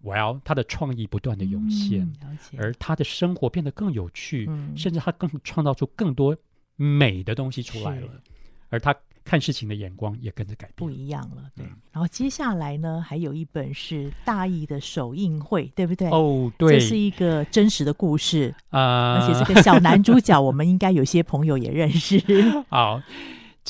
[0.02, 6.34] Well，他的创意不断的涌现，嗯、而他的生活变得更有趣，嗯、甚至他更创造出更多
[6.76, 8.08] 美的东西出来了，
[8.70, 11.50] 而他看事情的眼光也跟着改变，不一样了。
[11.54, 16.08] 对，嗯、然后接下来呢，还有一本是大义的首映会，对不对？
[16.08, 22.18] 哦，对，这是一个真实的故事啊，呃、而且这个小男主角，我们应该有些朋友也认识。
[22.70, 23.02] 好。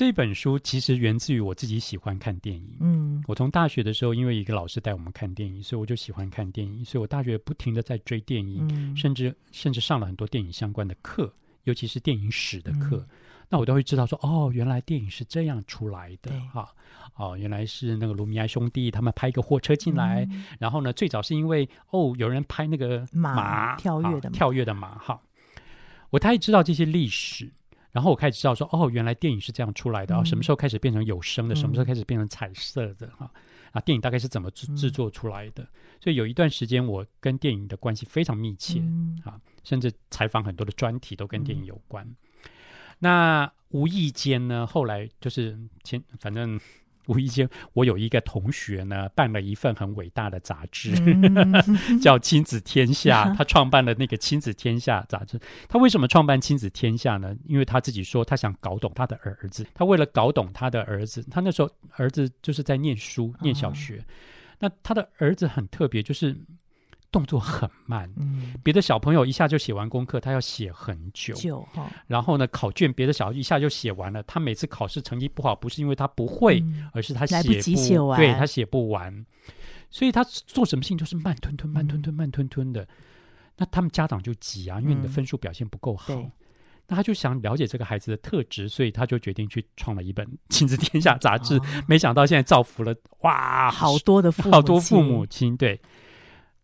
[0.01, 2.75] 这本书其实源自于我自己喜欢看电影。
[2.81, 6.83] 嗯，我从大学的时候，因为一个老师带我们看电影，所以我就喜欢看电影。
[6.83, 11.31] 所以我大学不停的在追电影，嗯、甚至甚至上了很多电影相关的课，
[11.65, 12.97] 尤其是电影史的课。
[12.97, 13.09] 嗯、
[13.51, 16.67] 那我都会知道说，哦，原来电影是这样出来的哈。
[16.75, 25.21] 对哦，原来是那个卢米埃兄弟他们拍一个货车进来，嗯、然然后呢，最早是因为哦，有人拍那个马，马跳跃的马跳跃的马哈。
[26.09, 27.53] 我大概知道这些历史。
[27.93, 30.23] 然后我开始知道说，哦，原来电影是这样出来的啊！
[30.25, 31.55] 什么时候开始变成有声的？
[31.55, 33.09] 什么时候开始变成彩色的？
[33.19, 33.31] 哈
[33.73, 35.67] 啊，电影大概是怎么制制作出来的？
[36.01, 38.81] 所以有一段时间，我跟电影的关系非常密切
[39.25, 42.07] 啊，甚至采访很多的专题都跟电影有关。
[42.99, 46.61] 那无意间呢，后来就是前反正。
[47.11, 51.53] 无意间，我有一个同学呢，办了一份很伟大的杂志，嗯、
[52.01, 53.25] 叫《亲子天下》。
[53.37, 55.41] 他创办了那个《亲子天下》杂志。
[55.69, 57.37] 他为什么创办《亲子天下》呢？
[57.47, 59.67] 因为他自己说，他想搞懂他的儿子。
[59.75, 63.97] 他为了搞懂他的儿子，他那时候儿子就是在念书，念小学。
[63.97, 64.05] 哦、
[64.61, 66.37] 那他的儿子很特别，就是。
[67.13, 71.91] 动作很慢，嗯，别的小朋友一下就写完功课，他要写很久，久哈。
[72.07, 79.27] 然后呢，考卷别的小孩一下就写完了，他每次考试成绩不好，不是因为他不会，嗯、而是他写不，来不及写完，对，他写不完，
[79.91, 82.83] 所以他做什么事情都是慢吞吞、慢吞吞、慢吞吞的。
[82.83, 82.89] 嗯、
[83.57, 86.31] 那他们家长就急啊，因为你的分数表现不够好，嗯、
[86.87, 91.57] 那他就想了解这个孩子的特质，所以他就决定去创了一本《亲子天下》杂志。
[91.57, 95.81] 哦、没想到现在造福了哇，好多的父母好多父母亲，对。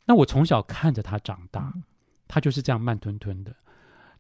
[0.06, 1.74] 那我从小看着他长大，
[2.26, 3.54] 他就是这样慢吞吞的。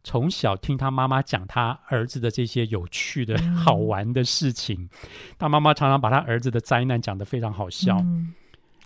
[0.04, 4.88] 从小听他妈妈讲他儿子的这些有趣的 好玩的事情，
[5.38, 7.98] 他妈妈常常把他儿子的灾难讲得非常好笑。
[8.04, 8.32] 嗯，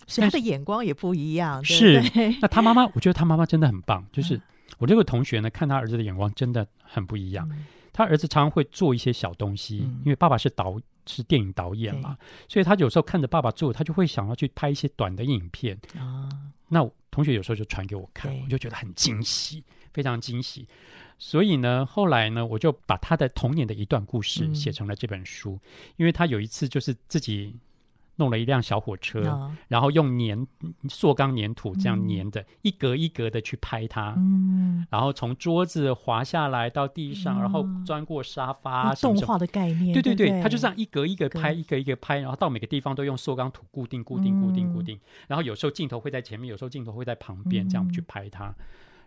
[0.06, 1.62] 所以他的眼光也不一样。
[1.62, 2.02] 是，
[2.40, 4.02] 那他妈妈，我觉得他妈妈真的很棒。
[4.12, 4.40] 就是
[4.78, 7.46] 我这个同学呢，看他儿子的眼光真的很不一样。
[7.92, 12.16] 他儿子常常会做一些小东西，因为爸爸是导是电影导演嘛，
[12.48, 16.30] 所以他有时候看着爸爸做，他就会想要去拍一些短的影片啊。
[16.72, 20.66] 那同学有时候就传给我看，我就觉得很惊喜，非常惊喜。
[21.18, 25.52] 所以呢，后来呢，我就把他的童年的一段故事写成了这本书。
[25.52, 25.60] 嗯、
[25.98, 27.54] 因为他有一次就是自己
[28.20, 30.46] 弄了一辆小火车，哦、然后用粘
[30.88, 45.00] 塑钢粘土这样粘的，嗯、一格一格的去拍它，嗯、然后从桌子滑下来到地上，嗯、然后钻过沙发，动画的概念，对对对，对他就这样一格一格拍，一格一格拍，然后到每个地方都用塑钢土固定、固定、固定、固定。
[45.26, 48.54] 然后有时候镜头会在前面，有时候镜头会在旁边，这样去拍它。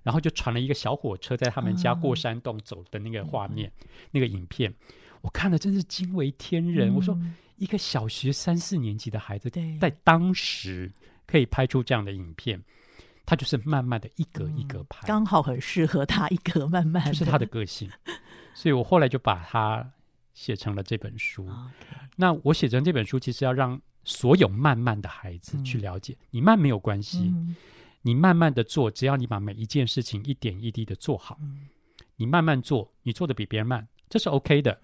[0.03, 3.71] 然后就传了一个小火车在他们家过山洞走的那个画面，
[4.11, 4.73] 那个影片，
[5.21, 6.93] 我看了真是惊为天人。
[6.93, 7.17] 我说，
[7.63, 9.49] 一个小学三四年级的孩子，
[9.79, 10.91] 在当时
[11.25, 12.61] 可以拍出这样的影片，
[13.25, 17.89] 他就是慢慢的一格一格拍，刚好很适合他一格慢慢，就是他的个性。
[18.53, 19.89] 所以我后来就把它
[20.33, 21.49] 写成了这本书。
[22.17, 27.33] 那我写成这本书，其实要让所有慢慢的孩子去了解，你慢没有关系。
[28.01, 31.69] 你慢慢的做，只要你把每一件事情一点一滴的做好，嗯、
[32.17, 34.77] 你慢慢做，你做的比别人慢，这是 OK 的。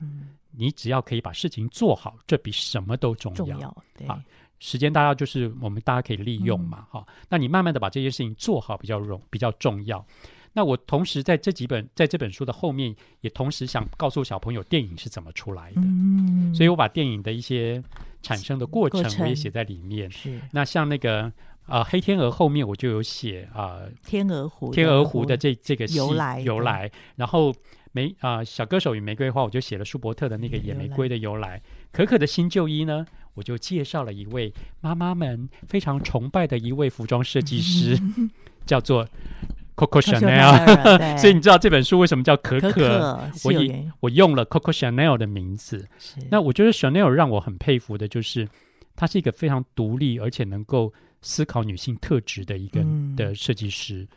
[0.52, 3.46] 嗯、你只要可以把事情做好，这比什么都重要。
[3.46, 4.24] 重要对啊，
[4.60, 7.14] 时间大家就是我们大家可以利用嘛，哈、嗯。
[7.30, 10.06] 那你慢慢的把这件事情做好比较容比较重要。
[10.52, 15.82] 那我同时在这几本在这本书的后面，也同时想告诉小朋友电影是怎么出来的。
[15.82, 17.84] 嗯，所以我把电影的一些
[18.22, 20.10] 产生的过程我也写在里面。
[20.12, 21.32] 是，那像那个。
[21.66, 27.54] 啊，黑天鹅后面我就有写啊，天鹅湖，天鹅湖的这这个由来由来，然后
[27.92, 38.00] 玫啊小歌手与玫瑰花，我就写了舒伯特的那个野玫瑰的由来，可可的新旧衣呢，我就介绍了一位妈妈们非常崇拜的一位服装设计师，
[38.66, 39.08] 叫做
[39.76, 43.20] Coco Chanel， 所以你知道这本书为什么叫可可？
[43.46, 45.88] 我以我用了 Coco Chanel 的名字，
[46.30, 48.48] 那我觉得 Chanel 让我很佩服的就是，
[48.96, 50.94] 他是一个非常独立而且能够。
[51.22, 52.82] 思考女性特质的一个
[53.18, 54.08] 的设计师，嗯、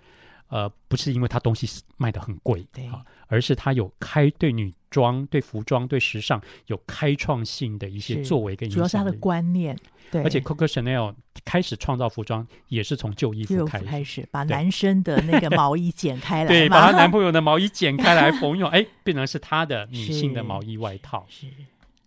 [0.53, 9.75] 呃，不是因为他东西卖的很贵，对啊，而是他有开对女装、对服装、对时尚有开创性的一些作为跟影响，主要是他的观念。
[10.11, 21.55] 对，而且 Coco Chanel 开始创造服装也是从旧衣服开始，开始把男生的那个毛衣剪开来，对，把他男 朋友的毛衣剪开来缝用，哎，变成是他的女性的毛衣外套，是，是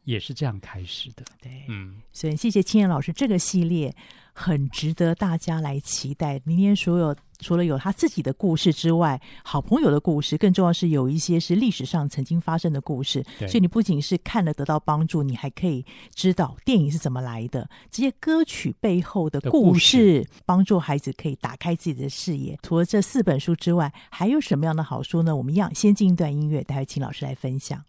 [0.04, 1.26] 也是这样开始的。
[1.42, 3.92] 对，嗯，所以谢谢青燕老师这个系列。
[4.36, 6.40] 很值得大家来期待。
[6.44, 13.26] 明天所有除了有他自己的故事之外，好朋友的故事，更重要是有一些是历史上曾经发生的故事。
[13.40, 22.60] 所以你不仅是看了得到帮助，你还可以知道电影是怎么来的，这些歌曲背后的故事，帮助孩子可以打开自己的视野。
[22.62, 25.36] 除了这四本书之外，还有什么样的好书呢？
[25.36, 27.82] 我们一样先进一段音乐，待会请老师来分享。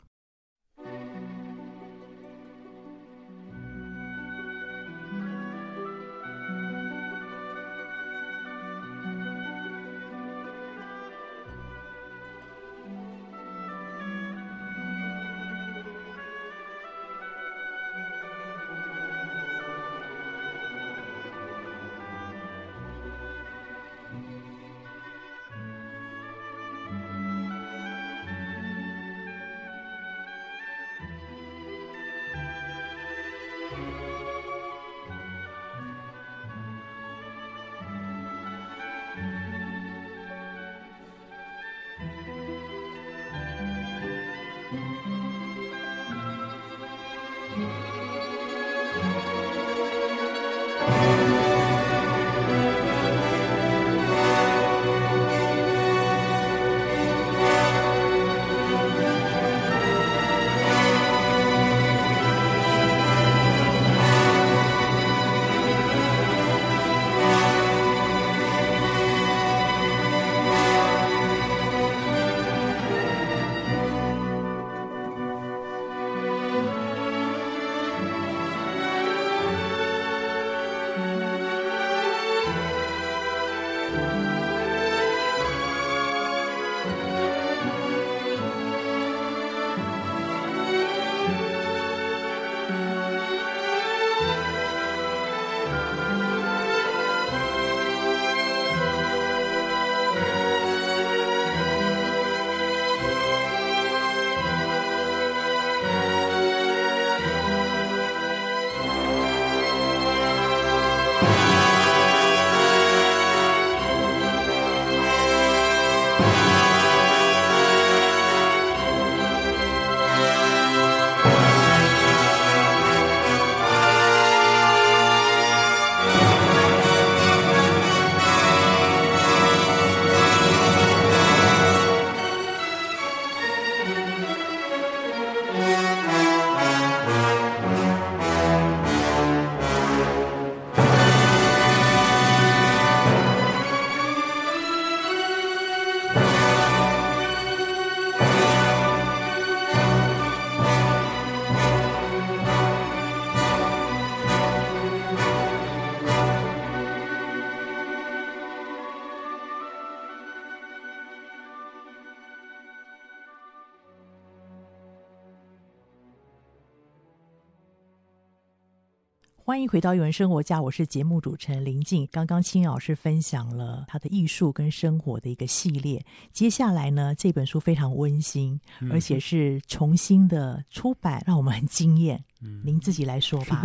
[169.47, 172.05] 欢迎回到《艺文生活家》，我是节目主持人林静。
[172.11, 182.21] 刚刚青老师分享了他的艺术跟生活的一个系列，接下来呢，这本书非常温馨，而且是重新的出版，让我们很惊艳。
[182.43, 183.63] 嗯，您自己来说吧。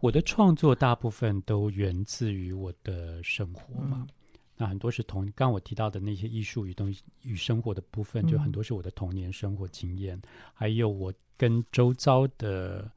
[0.00, 3.98] 我的创作大部分都源自于我的生活嘛。
[4.00, 4.08] 嗯
[4.56, 10.22] 那很多是童，刚刚我提到的那些艺术与东西与生活的部分，就很多是我的童年生活经验，嗯、
[10.52, 12.88] 还有我跟周遭的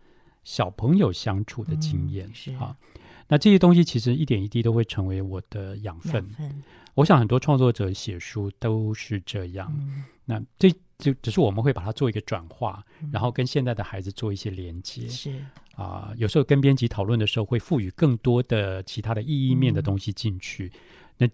[0.45, 2.25] 小朋友相处的经验。
[2.27, 2.77] 嗯、是啊，
[3.27, 6.13] 那这些东西其实一点一滴都会成为我的养分。
[6.13, 6.63] 养分。
[6.93, 9.69] 我想很多创作者写书都是这样。
[9.77, 15.05] 嗯、那这就只是我们会把它做一个转化，嗯、然后跟现在的孩子做一些连接。
[15.09, 15.43] 是
[15.75, 20.71] 啊，有时候跟编辑讨论的时候，会赋予更多的其他的意义面的东西进去。
[21.17, 21.27] 那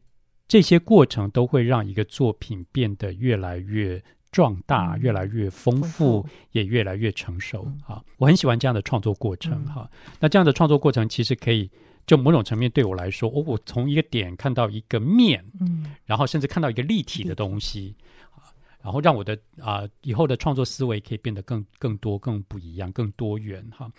[0.47, 7.63] 这些过程都会让一个作品变得越来越壮大，嗯、越来越丰富，也越来越成熟。
[7.83, 9.65] 哈、嗯，我很喜欢这样的创作过程。
[9.65, 11.69] 哈、嗯，那这样的创作过程其实可以，
[12.07, 17.95] 就某种层面对我来说，哦、我从一个点看到一个面，嗯，然后甚至看到一个立体的东西，
[18.37, 18.43] 嗯、
[18.81, 23.65] 然后让我的啊、呃、以后的创作思维可以变得更更多、更不一样、更多元。
[23.71, 23.91] 哈，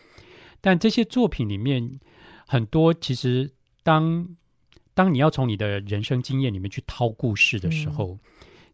[0.61, 2.01] 但这些作品里面
[2.47, 3.51] 很多，其实
[3.83, 4.27] 当
[4.95, 8.19] 当你要从你的人生经验里面去掏故事的时候，嗯、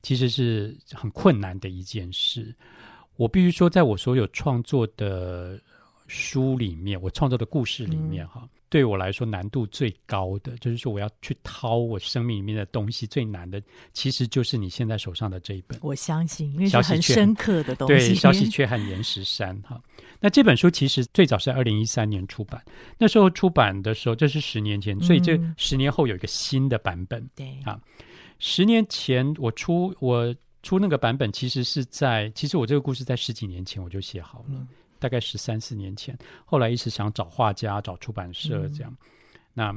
[0.02, 2.54] 其实是很困难的一件事。
[3.16, 5.60] 我必须说，在我所有创作的
[6.06, 13.60] 书里面，我创作的故事里面，哈、嗯，对我来说难度最高的，就是说我要去掏我生命里面的东西，最难的，
[13.92, 15.76] 其实就是你现在手上的这一本。
[15.82, 18.08] 我相信，因为是很深刻的东西。
[18.08, 19.80] 对，萧喜鹊和岩石山，哈。
[20.20, 22.62] 那这本书其实最早是二零一三年出版，
[22.98, 27.28] 那时候出版的时候，这是十年前，所以这十年后有一个新的版本。
[27.34, 27.80] 对、嗯、啊，
[28.38, 34.68] 十年前我出我出那个版本，其实是在其实我这个故事在十几年前我就写好了，嗯、
[34.98, 36.16] 大概十三四年前。
[36.44, 38.98] 后来一直想找画家、找出版社这样，嗯、
[39.54, 39.72] 那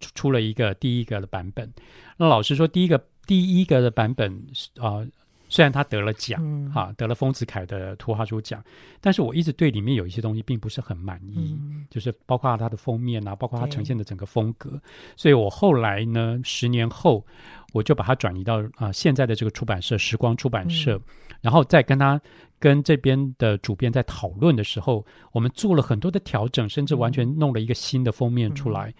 [0.00, 1.72] 出出了一个第一个的版本。
[2.16, 4.32] 那老实说，第一个第一个的版本
[4.76, 5.00] 啊。
[5.00, 5.08] 呃
[5.50, 8.62] 虽然他得了奖，嗯、哈，得了丰子恺的图画书奖，
[9.00, 14.78] 但是我一直对里面有一些东西并不是很满意，嗯、就是包括它的封面啊，包括它呈现的整个风格，
[15.16, 17.26] 所以我后来呢，十年后
[17.72, 21.02] 我就把它转移到啊、呃、现在的这个出版社时光出版社，嗯、
[21.40, 22.20] 然后再跟他
[22.58, 28.88] 跟这边的主编在讨论的时候，我们做了很多的调整，甚至完全弄了一个新的封面出来。
[28.88, 28.94] 嗯、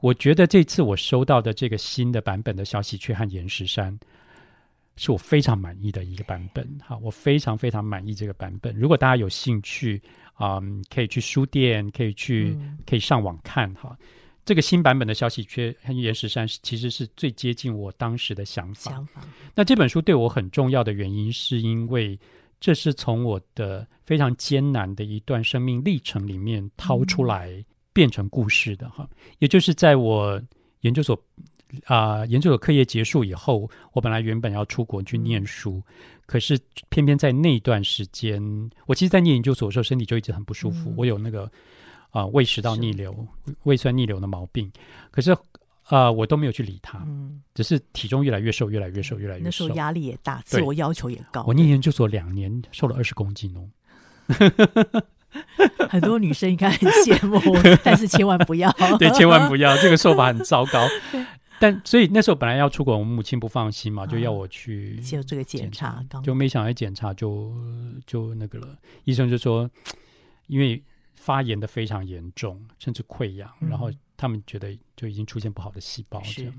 [0.00, 3.98] 我觉得这次我收到的这个新的版本的小喜鹊和岩石山。
[4.94, 8.76] 是我非常满意的一个版本，哈，我非常非常满意这个版本。
[8.76, 10.00] 如果大家有兴趣，
[10.38, 12.54] 嗯，可以去书店，可以去，
[12.86, 13.96] 可以上网看，哈。
[14.44, 18.90] 这个新版本的消息，却和岩石山其实是最接近我当时的想法。
[18.90, 19.22] 想法。
[19.54, 22.18] 那这本书对我很重要的原因，是因为
[22.60, 29.08] 这是从我的非常艰难的一段生命历程里面掏出来变成故事的，哈。
[29.38, 30.42] 也就是在我
[30.80, 31.20] 研究所。
[31.86, 35.92] 啊、呃，研究所课业结束以后，我本来原本要出国去念书，嗯、
[36.26, 38.38] 可是偏偏在那段时间，
[38.84, 41.50] 我其实，在念研究所的时候，身体就一直很不舒服，嗯、我有那个
[42.12, 43.26] 啊、呃、胃食道逆流、
[43.64, 44.70] 胃酸逆流的毛病，
[45.10, 45.38] 可是啊、
[45.88, 49.44] 呃，我都没有去理他，嗯，只是体重越来越瘦，越来越瘦，越来越瘦。
[49.44, 51.44] 那时候压力也大，自我要求也高。
[51.46, 53.68] 我念研究所两年，瘦了二十公斤哦。
[55.88, 57.40] 很多女生应该很羡慕，
[57.82, 60.86] 但是千万不要，对，千万不要，这个瘦法很糟糕。
[61.58, 67.52] 但所以那时候本来要出国，我母亲不放心嘛，就要我去就这个检查，就没想到检查就
[68.06, 68.76] 就那个了。
[69.04, 69.70] 医生就说，
[70.48, 70.82] 因为
[71.22, 76.52] 发炎的非常严重，甚至溃疡，嗯、然后他们觉得就已经出现不好的细胞这样。
[76.52, 76.58] 是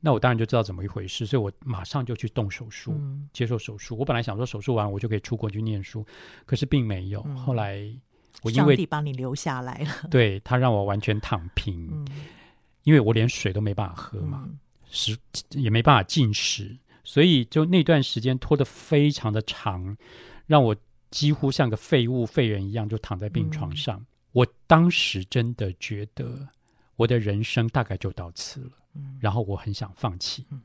[0.00, 3.96] 那我当然就知道怎么一回事，所以我马上就去动手术，嗯、接受手术。
[3.96, 6.04] 我本来想说手术完我就可以出国去念书，
[6.44, 7.22] 可是并没有。
[7.26, 7.90] 嗯、后来
[8.42, 11.88] 我因为上帝把你留下来了，对，他让我完全躺平。
[11.90, 12.06] 嗯
[12.84, 14.46] 因为我连水都没办法喝嘛，
[14.90, 15.16] 食、
[15.54, 19.96] 嗯、也没办法进食，所以就那段时间拖得非常的长，
[20.46, 20.76] 让我
[21.14, 24.00] 几乎像个废物、废人一样，就躺在病床上。
[24.00, 26.48] 嗯、我当时真的觉得
[26.96, 30.44] 我的人生大概就到此了，嗯、然后我很想放弃。
[30.50, 30.60] 嗯、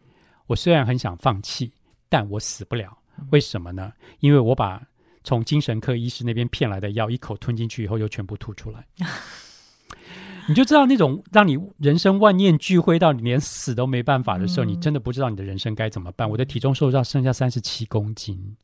[0.48, 1.72] 我虽然很想放弃，
[2.10, 2.98] 但我死不了。
[3.30, 3.94] 为什么呢？
[4.22, 4.82] 因为我把
[5.24, 8.88] 从精神科医师那边骗来的药一口吞进去以后，又全部吐出来。
[10.50, 16.28] 你就知道那种让你人生万念俱灰到你连死都没办法的时候，嗯、你真的不知道你的人生该怎么办。
[16.28, 18.58] 我的体重瘦到剩下三十七公斤，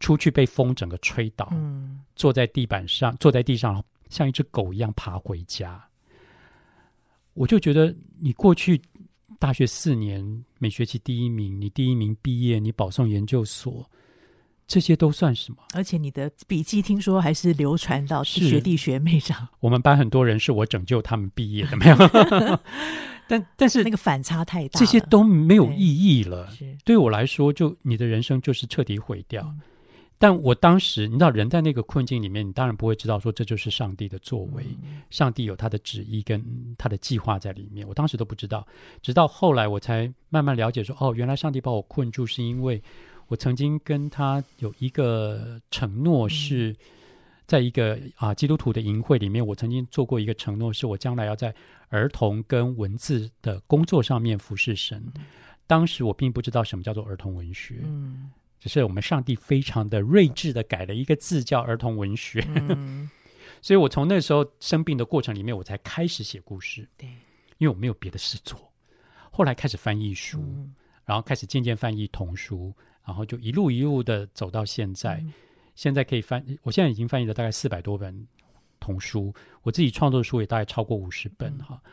[0.00, 5.82] 出去被风整个吹倒，嗯、坐在地板上，坐在地上像一只狗一样爬回家。
[7.34, 8.80] 我就觉得你过去
[9.38, 13.84] 大学四年每学期第一名，你第一名毕业，你保送研究所，
[14.68, 15.58] 这些都算什么？
[15.74, 19.48] 而且你的笔记听说还是流传到学弟学妹上。
[19.58, 21.96] 我们班很多人是我拯救他们毕业的，没有。
[23.26, 26.48] 但但是那个反差太大，这些都没有意义了。
[26.58, 29.42] 对，对我来说，就你的人生就是彻底毁掉。
[29.44, 29.60] 嗯
[30.16, 36.42] 但我当时，你知道，人在那个困境里面，你当然不会知道说这就是上帝的作为，嗯、上帝有他的旨意跟
[36.78, 37.86] 他的计划在里面。
[37.86, 38.66] 我当时都不知道，
[39.02, 42.82] 直到后来我才慢慢了解说，哦，原来上帝把我困住，是因为
[43.26, 46.74] 我曾经跟他有一个承诺，是
[47.46, 51.54] 在一个啊基督徒的营会里面，我曾经做过一个承诺，是我将来要在
[51.88, 55.02] 儿童跟文字的工作上面服侍神。
[55.66, 57.80] 当时我并不知道什么叫做儿童文学。
[57.84, 58.30] 嗯
[58.64, 62.42] 只是我们上帝非常的睿智的改了一个字，叫儿童文学。
[62.56, 63.10] 嗯、
[63.60, 66.88] 所以我从那时候生病的过程里面，我才开始写故事。
[66.96, 67.06] 对，
[67.58, 68.72] 因为我没有别的事做。
[69.30, 72.74] 后来开始翻译书，嗯、然后开始渐渐翻译童书，
[73.06, 75.16] 然后就一路一路的走到现在。
[75.16, 75.30] 嗯、
[75.74, 78.26] 现在可以翻，我现在已经翻译了大概四百多本
[78.80, 81.82] 童书，我自己创作的书也大概超过五十本哈。
[81.84, 81.90] 嗯、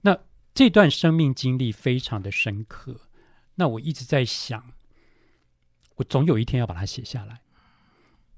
[0.00, 0.18] 那
[0.52, 3.02] 这段生命经历非常的深刻。
[3.54, 4.72] 那我一直在想。
[5.98, 7.38] 我总有一天要把它写下来，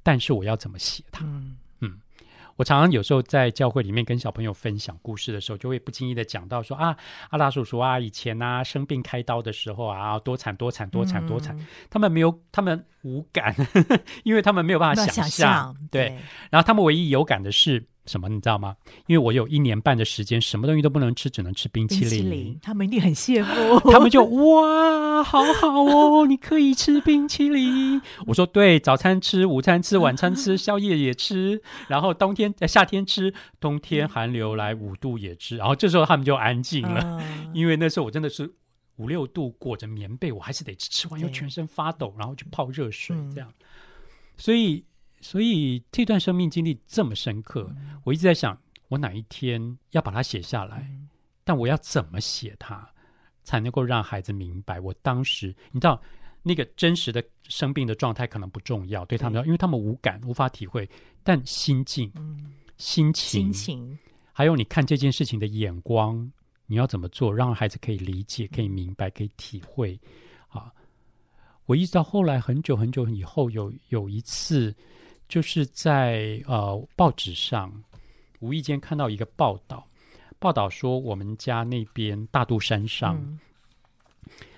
[0.02, 1.24] 但是我要怎么写它？
[1.24, 2.00] 嗯，嗯，
[2.56, 6.96] 我常常有时候在教会里面跟小朋友分享故事的时候，就会不经意的讲到说啊，
[7.28, 13.54] 阿达叔叔啊，以前啊生病开刀的时候啊，多惨多惨多惨多惨，嗯、他们没有，他们无感，
[14.24, 16.18] 因为他们没有办法想象，想象对，对，
[16.50, 17.86] 然后他们唯一有感的是。
[18.06, 18.74] 什么你知道吗？
[19.06, 22.08] 因为我有一年半的时间，什么东西都不能吃，只能吃冰淇淋。
[22.08, 23.78] 淇淋，他们一定很羡慕。
[23.90, 28.00] 他们就哇，好好哦，你可以吃冰淇淋。
[28.26, 31.62] 我说对，早餐吃，午餐吃，晚餐吃，宵夜也吃。
[31.88, 35.56] 然后冬天、夏天吃，冬天寒流来五度也吃。
[35.56, 38.50] 然后这时候他们就安静了，嗯、因为那时候我真的是
[38.96, 43.48] 五六度裹着棉被，我还是得吃，吃完又全身发抖，然后去泡热水这样。
[43.60, 43.66] 嗯、
[44.36, 44.84] 所以。
[45.20, 48.58] 所以这段生命经历这么深刻，嗯、我一直在想，
[48.88, 50.88] 我哪一天要把它写下来？
[50.90, 51.08] 嗯、
[51.44, 52.88] 但我要怎么写它，
[53.44, 55.54] 才能够让孩子明白我当时？
[55.72, 56.00] 你知道，
[56.42, 60.88] 那个真实的生病的状态可能不重要，对他们，对因为他们无感，无法体会。
[61.22, 63.98] 但心境、嗯、心情、心情，
[64.32, 66.32] 还有你看这件事情的眼光，
[66.64, 70.00] 你要怎么做，让孩子可以理解、可以明白、可以体会？
[70.48, 70.72] 啊！
[71.66, 74.74] 我一直到后来很久很久以后，有有一次。
[75.30, 77.72] 就是在呃报纸上
[78.40, 79.86] 无意间看到一个报道，
[80.40, 83.38] 报道说我们家那边大肚山上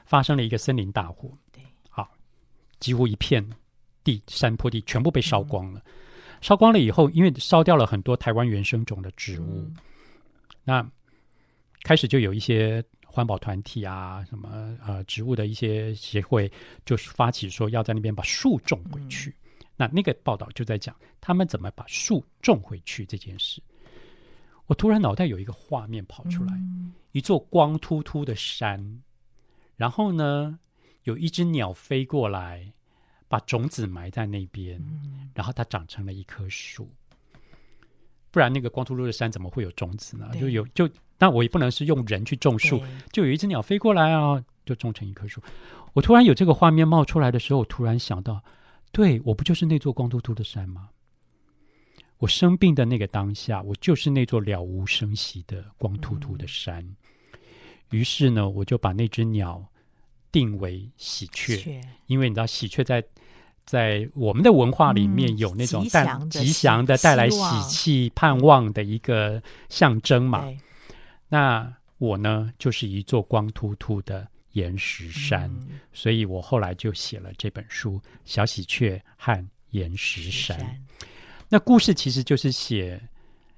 [0.07, 2.11] 发生了一个森林大火，对，好，
[2.81, 3.47] 几乎一片
[4.03, 5.83] 地山坡地全部被烧光了。
[5.85, 5.93] 嗯、
[6.41, 9.77] 烧光了以后，因为烧掉了很多台湾原生种的植物，嗯、
[10.65, 10.91] 那
[11.83, 16.51] 开始就有一些环保团体啊，什么呃植物的一些协会，
[16.87, 19.29] 就是发起说要在那边把树种回去。
[19.29, 19.35] 嗯
[19.77, 23.63] 那那个报道就在讲他们怎么把树种回去这件事。
[24.67, 29.03] 我突然脑袋有一个画面跑出来，嗯、一座光秃秃的山，
[29.77, 30.59] 然后呢，
[31.03, 32.73] 有一只鸟飞过来，
[33.29, 36.89] 把种子埋在那边，嗯、然后它长成了一棵树。
[38.31, 40.31] 不然那个光秃秃的山怎么会有种子呢？
[40.41, 45.43] 就有就那我也不能是用人去种树，就有一只鸟飞过来啊，就种成一棵树。
[45.93, 48.43] 我突然有这个画面冒出来的时候，我突然想到。
[48.93, 50.91] 对，我不就是那座光秃秃的山吗？
[52.19, 56.85] 我生病的那个当下，我就是那座了无声息的光秃秃的山。
[56.85, 57.39] 嗯、
[57.91, 59.65] 于是呢，我就把那只鸟
[60.31, 63.03] 定为喜鹊，因为你知道，喜鹊在
[63.65, 70.47] 在我们的文化里面有那种带、嗯、吉祥的、带来喜气、盼望的一个象征嘛。
[71.29, 74.29] 那我呢，就是一座光秃秃的。
[74.53, 80.57] 岩石山，嗯、所以我后来就写了这本书《小喜鹊和岩石山》。
[80.61, 80.87] 山
[81.49, 83.01] 那故事其实就是写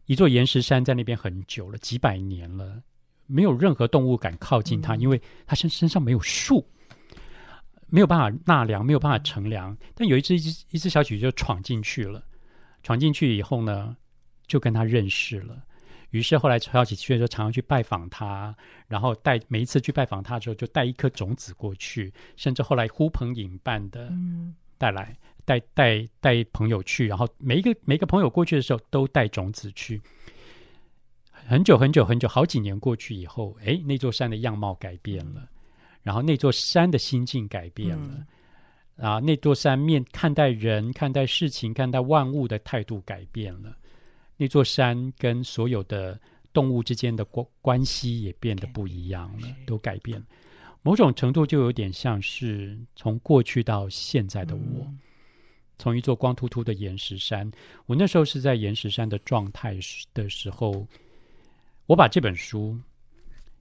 [0.07, 2.83] 一座岩石山在那边很久了，几百年了，
[3.27, 6.67] 没有任何动物敢靠近它，嗯、因为它身身上没有树，
[7.89, 9.77] 没有办法纳凉，没有办法乘凉。
[9.95, 12.25] 但有一只一只一只小喜鹊就闯进去了，
[12.83, 13.97] 闯进去以后呢，
[14.47, 15.63] 就跟他认识了。
[16.15, 18.55] 于是后来小喜鹊就常常去拜访他，
[18.87, 24.13] 然后带每一次去拜访他的时候，就带一颗种子过去，甚至后来呼朋引伴的
[24.79, 25.13] 带来
[25.45, 30.01] 带带带朋友去，然后每一个每一个朋友过去的时候都带种子去。
[31.33, 35.49] 很久很久很久，好几年过去以后，哎，那座山的样貌改变了，
[36.05, 38.25] 然后那座山的心境改变了，
[38.99, 43.77] 嗯、啊，那座山面看待人、看待事情、看待万物的态度改变了。
[44.37, 46.19] 那座山跟所有的
[46.53, 50.19] 动物之间的关关系也变得不一样了，都改变。
[50.19, 50.27] 了。
[50.83, 54.87] 某种程度就有点像是从过去到现在的我，
[55.79, 57.51] 从一座光秃秃的岩石山，
[57.87, 59.79] 我那时候是在岩石山的状态
[60.13, 60.87] 的时候，
[61.87, 62.79] 我把这本书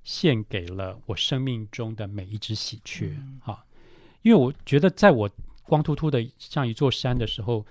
[0.04, 3.80] 献给了我生命中的每一只喜鹊，哈、嗯，
[4.24, 5.30] 因为我觉得在我
[5.64, 7.66] 光秃秃的像一座山的时候，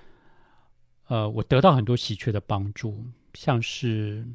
[1.12, 3.04] 呃，我得到很多喜鹊的帮助，
[3.34, 4.26] 像是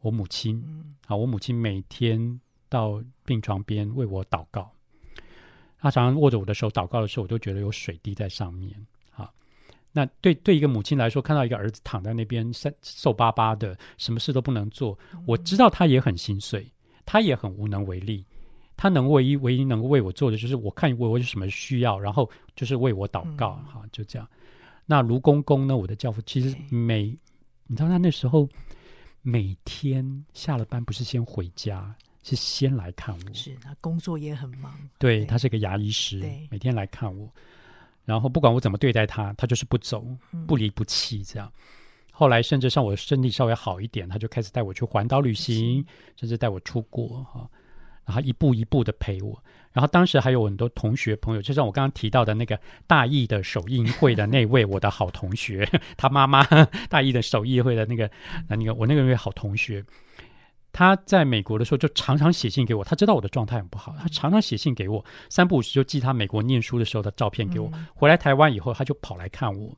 [0.00, 0.60] 我母亲，
[1.06, 4.68] 啊，我母亲每天到病床边为我祷告。
[5.78, 8.74] 她常常握着我的手祷告的时候，我都觉得有水滴在上面。
[9.12, 9.30] 啊，
[9.92, 16.68] 那对对一个母亲来说，看到一个儿子躺在那边瘦瘦巴巴的，什么事都不能做，我知道他也很心碎，
[17.04, 18.26] 他也很无能为力。
[18.76, 23.52] 他能唯一唯一能够为我做的，就是我看我我有什么需要，然后就是为我祷告。
[23.72, 24.28] 哈，就这样。
[24.86, 25.76] 那卢公公呢？
[25.76, 27.14] 我的教父，其实每
[27.66, 28.48] 你知道他那时候
[29.20, 31.94] 每天下了班，不是先回家。
[32.28, 36.18] 是先来看我，是他工作也很忙，对，对他是个牙医师，
[36.50, 37.32] 每天来看我，
[38.04, 40.04] 然后不管我怎么对待他，他就是不走，
[40.44, 41.48] 不离不弃这样。
[41.56, 41.62] 嗯、
[42.10, 47.48] 后来甚至像我身体稍微好一点，他就开始带我去环岛旅行，甚至带我出国哈，
[48.04, 49.40] 然后一步一步的陪我。
[49.76, 55.68] 然后当时还有很多同学朋友，就像我刚刚提到的那个大义的首映会的那位我的好同学，
[55.98, 56.42] 他妈妈
[56.88, 58.10] 大义的首映会的那个
[58.48, 59.84] 那那个我那个位好同学。
[60.72, 67.70] 他在美国的时候就常常写信给我，他知道我的状态很不好，他常常写信给我，三不五时就寄他美国念书的时候的照片给我。
[67.74, 69.74] 嗯、回来台湾以后，他就跑来看我，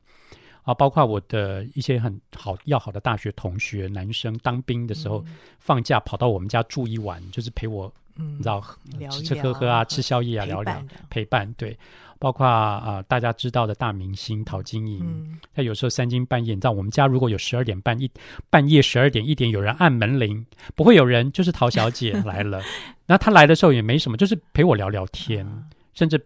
[0.63, 8.61] 啊，包括我的一些很好要好的大学同学，男生当兵的时候、嗯、放假跑到我们家住一晚，就是陪我，嗯、你知道
[9.09, 11.77] 吃吃喝喝啊，吃宵夜啊，聊聊陪伴，对。
[12.21, 18.11] 包括啊、呃，大家知道的大明星陶晶莹，她、嗯、有时候三更半夜，你知道我们家如果有十二点半一
[18.49, 20.45] 半夜十二点一点有人按门铃，
[20.75, 22.61] 不会有人，就是陶小姐来了。
[23.07, 26.17] 那她来的时候也没什么，就是陪我聊聊天，嗯、甚至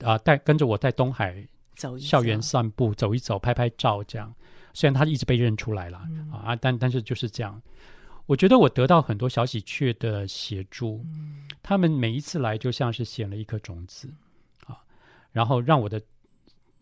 [0.00, 1.42] 啊、呃、带跟着我在东海
[1.98, 4.30] 校园散步走一走，拍拍照这样。
[4.74, 7.58] 虽然她一直被认出来了、嗯、啊，但但是就是这样。
[8.28, 14.12] 我觉得我得到很多小喜鹊的协助，嗯、他们每一次来就像是衔了一颗种子
[14.66, 14.84] 啊。
[15.32, 16.00] 然后让我的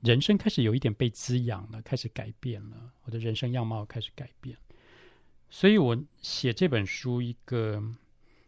[0.03, 4.59] 人生开始有一点被滋养了，开始改变了，我的人生样貌开始改变。
[5.49, 7.81] 所以我写这本书一个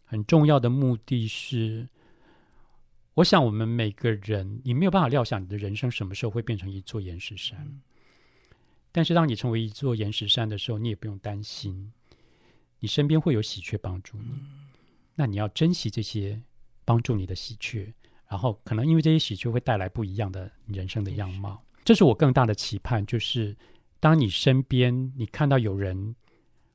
[0.03, 1.87] 很重要的目的是，
[3.13, 7.57] 我想我们每个人，你没有办法料想你的人生什么时候会变成一座岩石山。
[7.65, 7.79] 嗯。
[8.91, 11.93] 但是当你成为一座岩石山的时候，你也不用担心，
[12.79, 14.39] 你身边会有喜鹊帮助你。
[15.15, 16.41] 那你要珍惜这些
[16.85, 17.93] 帮助你的喜鹊。
[18.27, 23.03] 然后，可能因为这些喜鹊会带来不一样的人生的样貌，这是我更大的期盼。
[23.07, 23.57] 就是
[23.99, 26.15] 当你身边你看到有人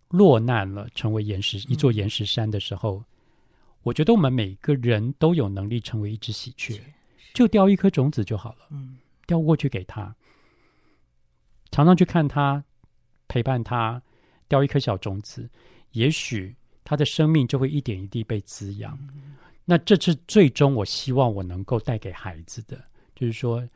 [0.09, 3.05] 落难了，成为岩石一座岩石山的时候，
[3.82, 6.80] 我觉得我们每个人都有能力成为一只喜鹊，
[7.32, 8.66] 就叼一颗种子就好了。
[8.70, 10.14] 嗯，叼过去给他，
[11.70, 12.64] 常常去看他，
[13.28, 14.02] 陪伴他，
[14.48, 15.48] 叼一颗小种子，
[15.95, 18.97] 也许他的生命就会一点一滴被滋养。
[19.64, 22.84] 那这是最终我希望我能够带给孩子的，
[23.16, 23.66] 就是说，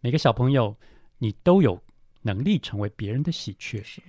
[0.00, 0.76] 每个小朋友
[1.18, 1.80] 你都有
[2.22, 3.82] 能力成为别人的喜鹊。
[3.82, 4.02] 是。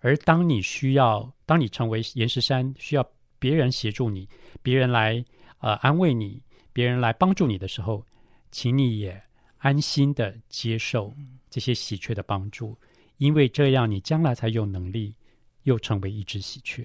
[0.00, 3.04] 而当你需要，当你成为岩石山，需要
[3.40, 4.28] 别人协助你，
[4.62, 5.24] 别人来
[5.58, 6.40] 呃安慰你，
[6.72, 8.06] 别人来帮助你的时候，
[8.52, 9.20] 请你也
[9.56, 11.12] 安心的接受
[11.50, 12.78] 这些喜鹊的帮助，
[13.16, 15.16] 因为这样你将来才有能力。
[15.68, 16.84] 又成为一只喜鹊。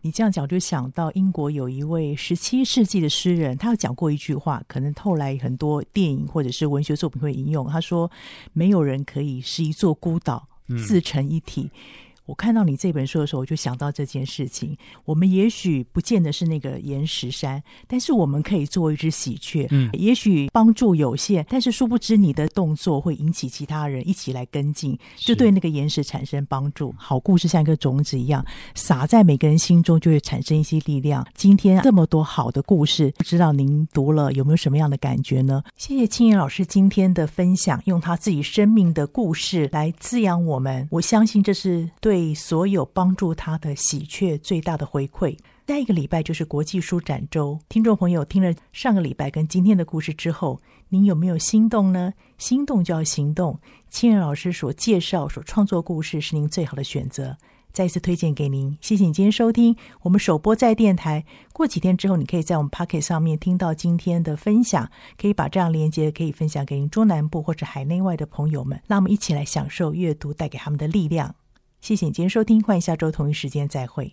[0.00, 7.68] 你这样讲，就想到英国有一位十七世纪的诗人，他有讲过一句话，可能后来很多电影或者是文学作品会引用。
[7.68, 8.10] 他说
[8.52, 10.46] ：“没有人可以是一座孤岛，
[10.86, 14.76] 自成一体。”嗯我看到你这本书的时候，我就想到这件事情。
[15.04, 19.66] 我们也许不见得是那个岩石山，但是我们可以做一只喜鹊。
[19.70, 26.92] 嗯，也许帮助有限，但是殊不知你的动作会引起其他人一起来跟进，就对那个岩石产生帮助。
[26.98, 31.24] 好故事像一个种子一样，撒在每个人心中，就会产生一些力量。
[31.34, 35.62] 今天这么多好的故事，不知道您读了有没有什么样的感觉呢？
[35.76, 40.88] 谢谢青云老师今天的分享，用他自己生命的故事来滋养我们。
[40.90, 42.15] 我相信这是对。
[42.16, 45.36] 为所有帮助他的喜鹊最大的回馈。
[45.66, 52.14] 下一个礼拜就是国际书展周，听众朋友听了上个礼拜跟今天的故事之后，您有没有心动呢？
[52.38, 53.58] 心动就要行动。
[53.90, 57.36] 青妍老师所介绍、所创作故事是您最好的选择，
[57.72, 58.78] 再次推荐给您。
[58.80, 61.24] 谢谢你今天收听我们首播在电台。
[61.52, 64.88] 过几天之后，你可以在我们 Pocket 上面听到今天的分享，
[65.20, 71.34] 可以把这样连接可以分享给您中南部或者海内外的朋友们，让我们一起来享受阅读带给他们的力量。
[71.86, 74.12] 谢谢你今天收听，欢迎下周同一时间再会。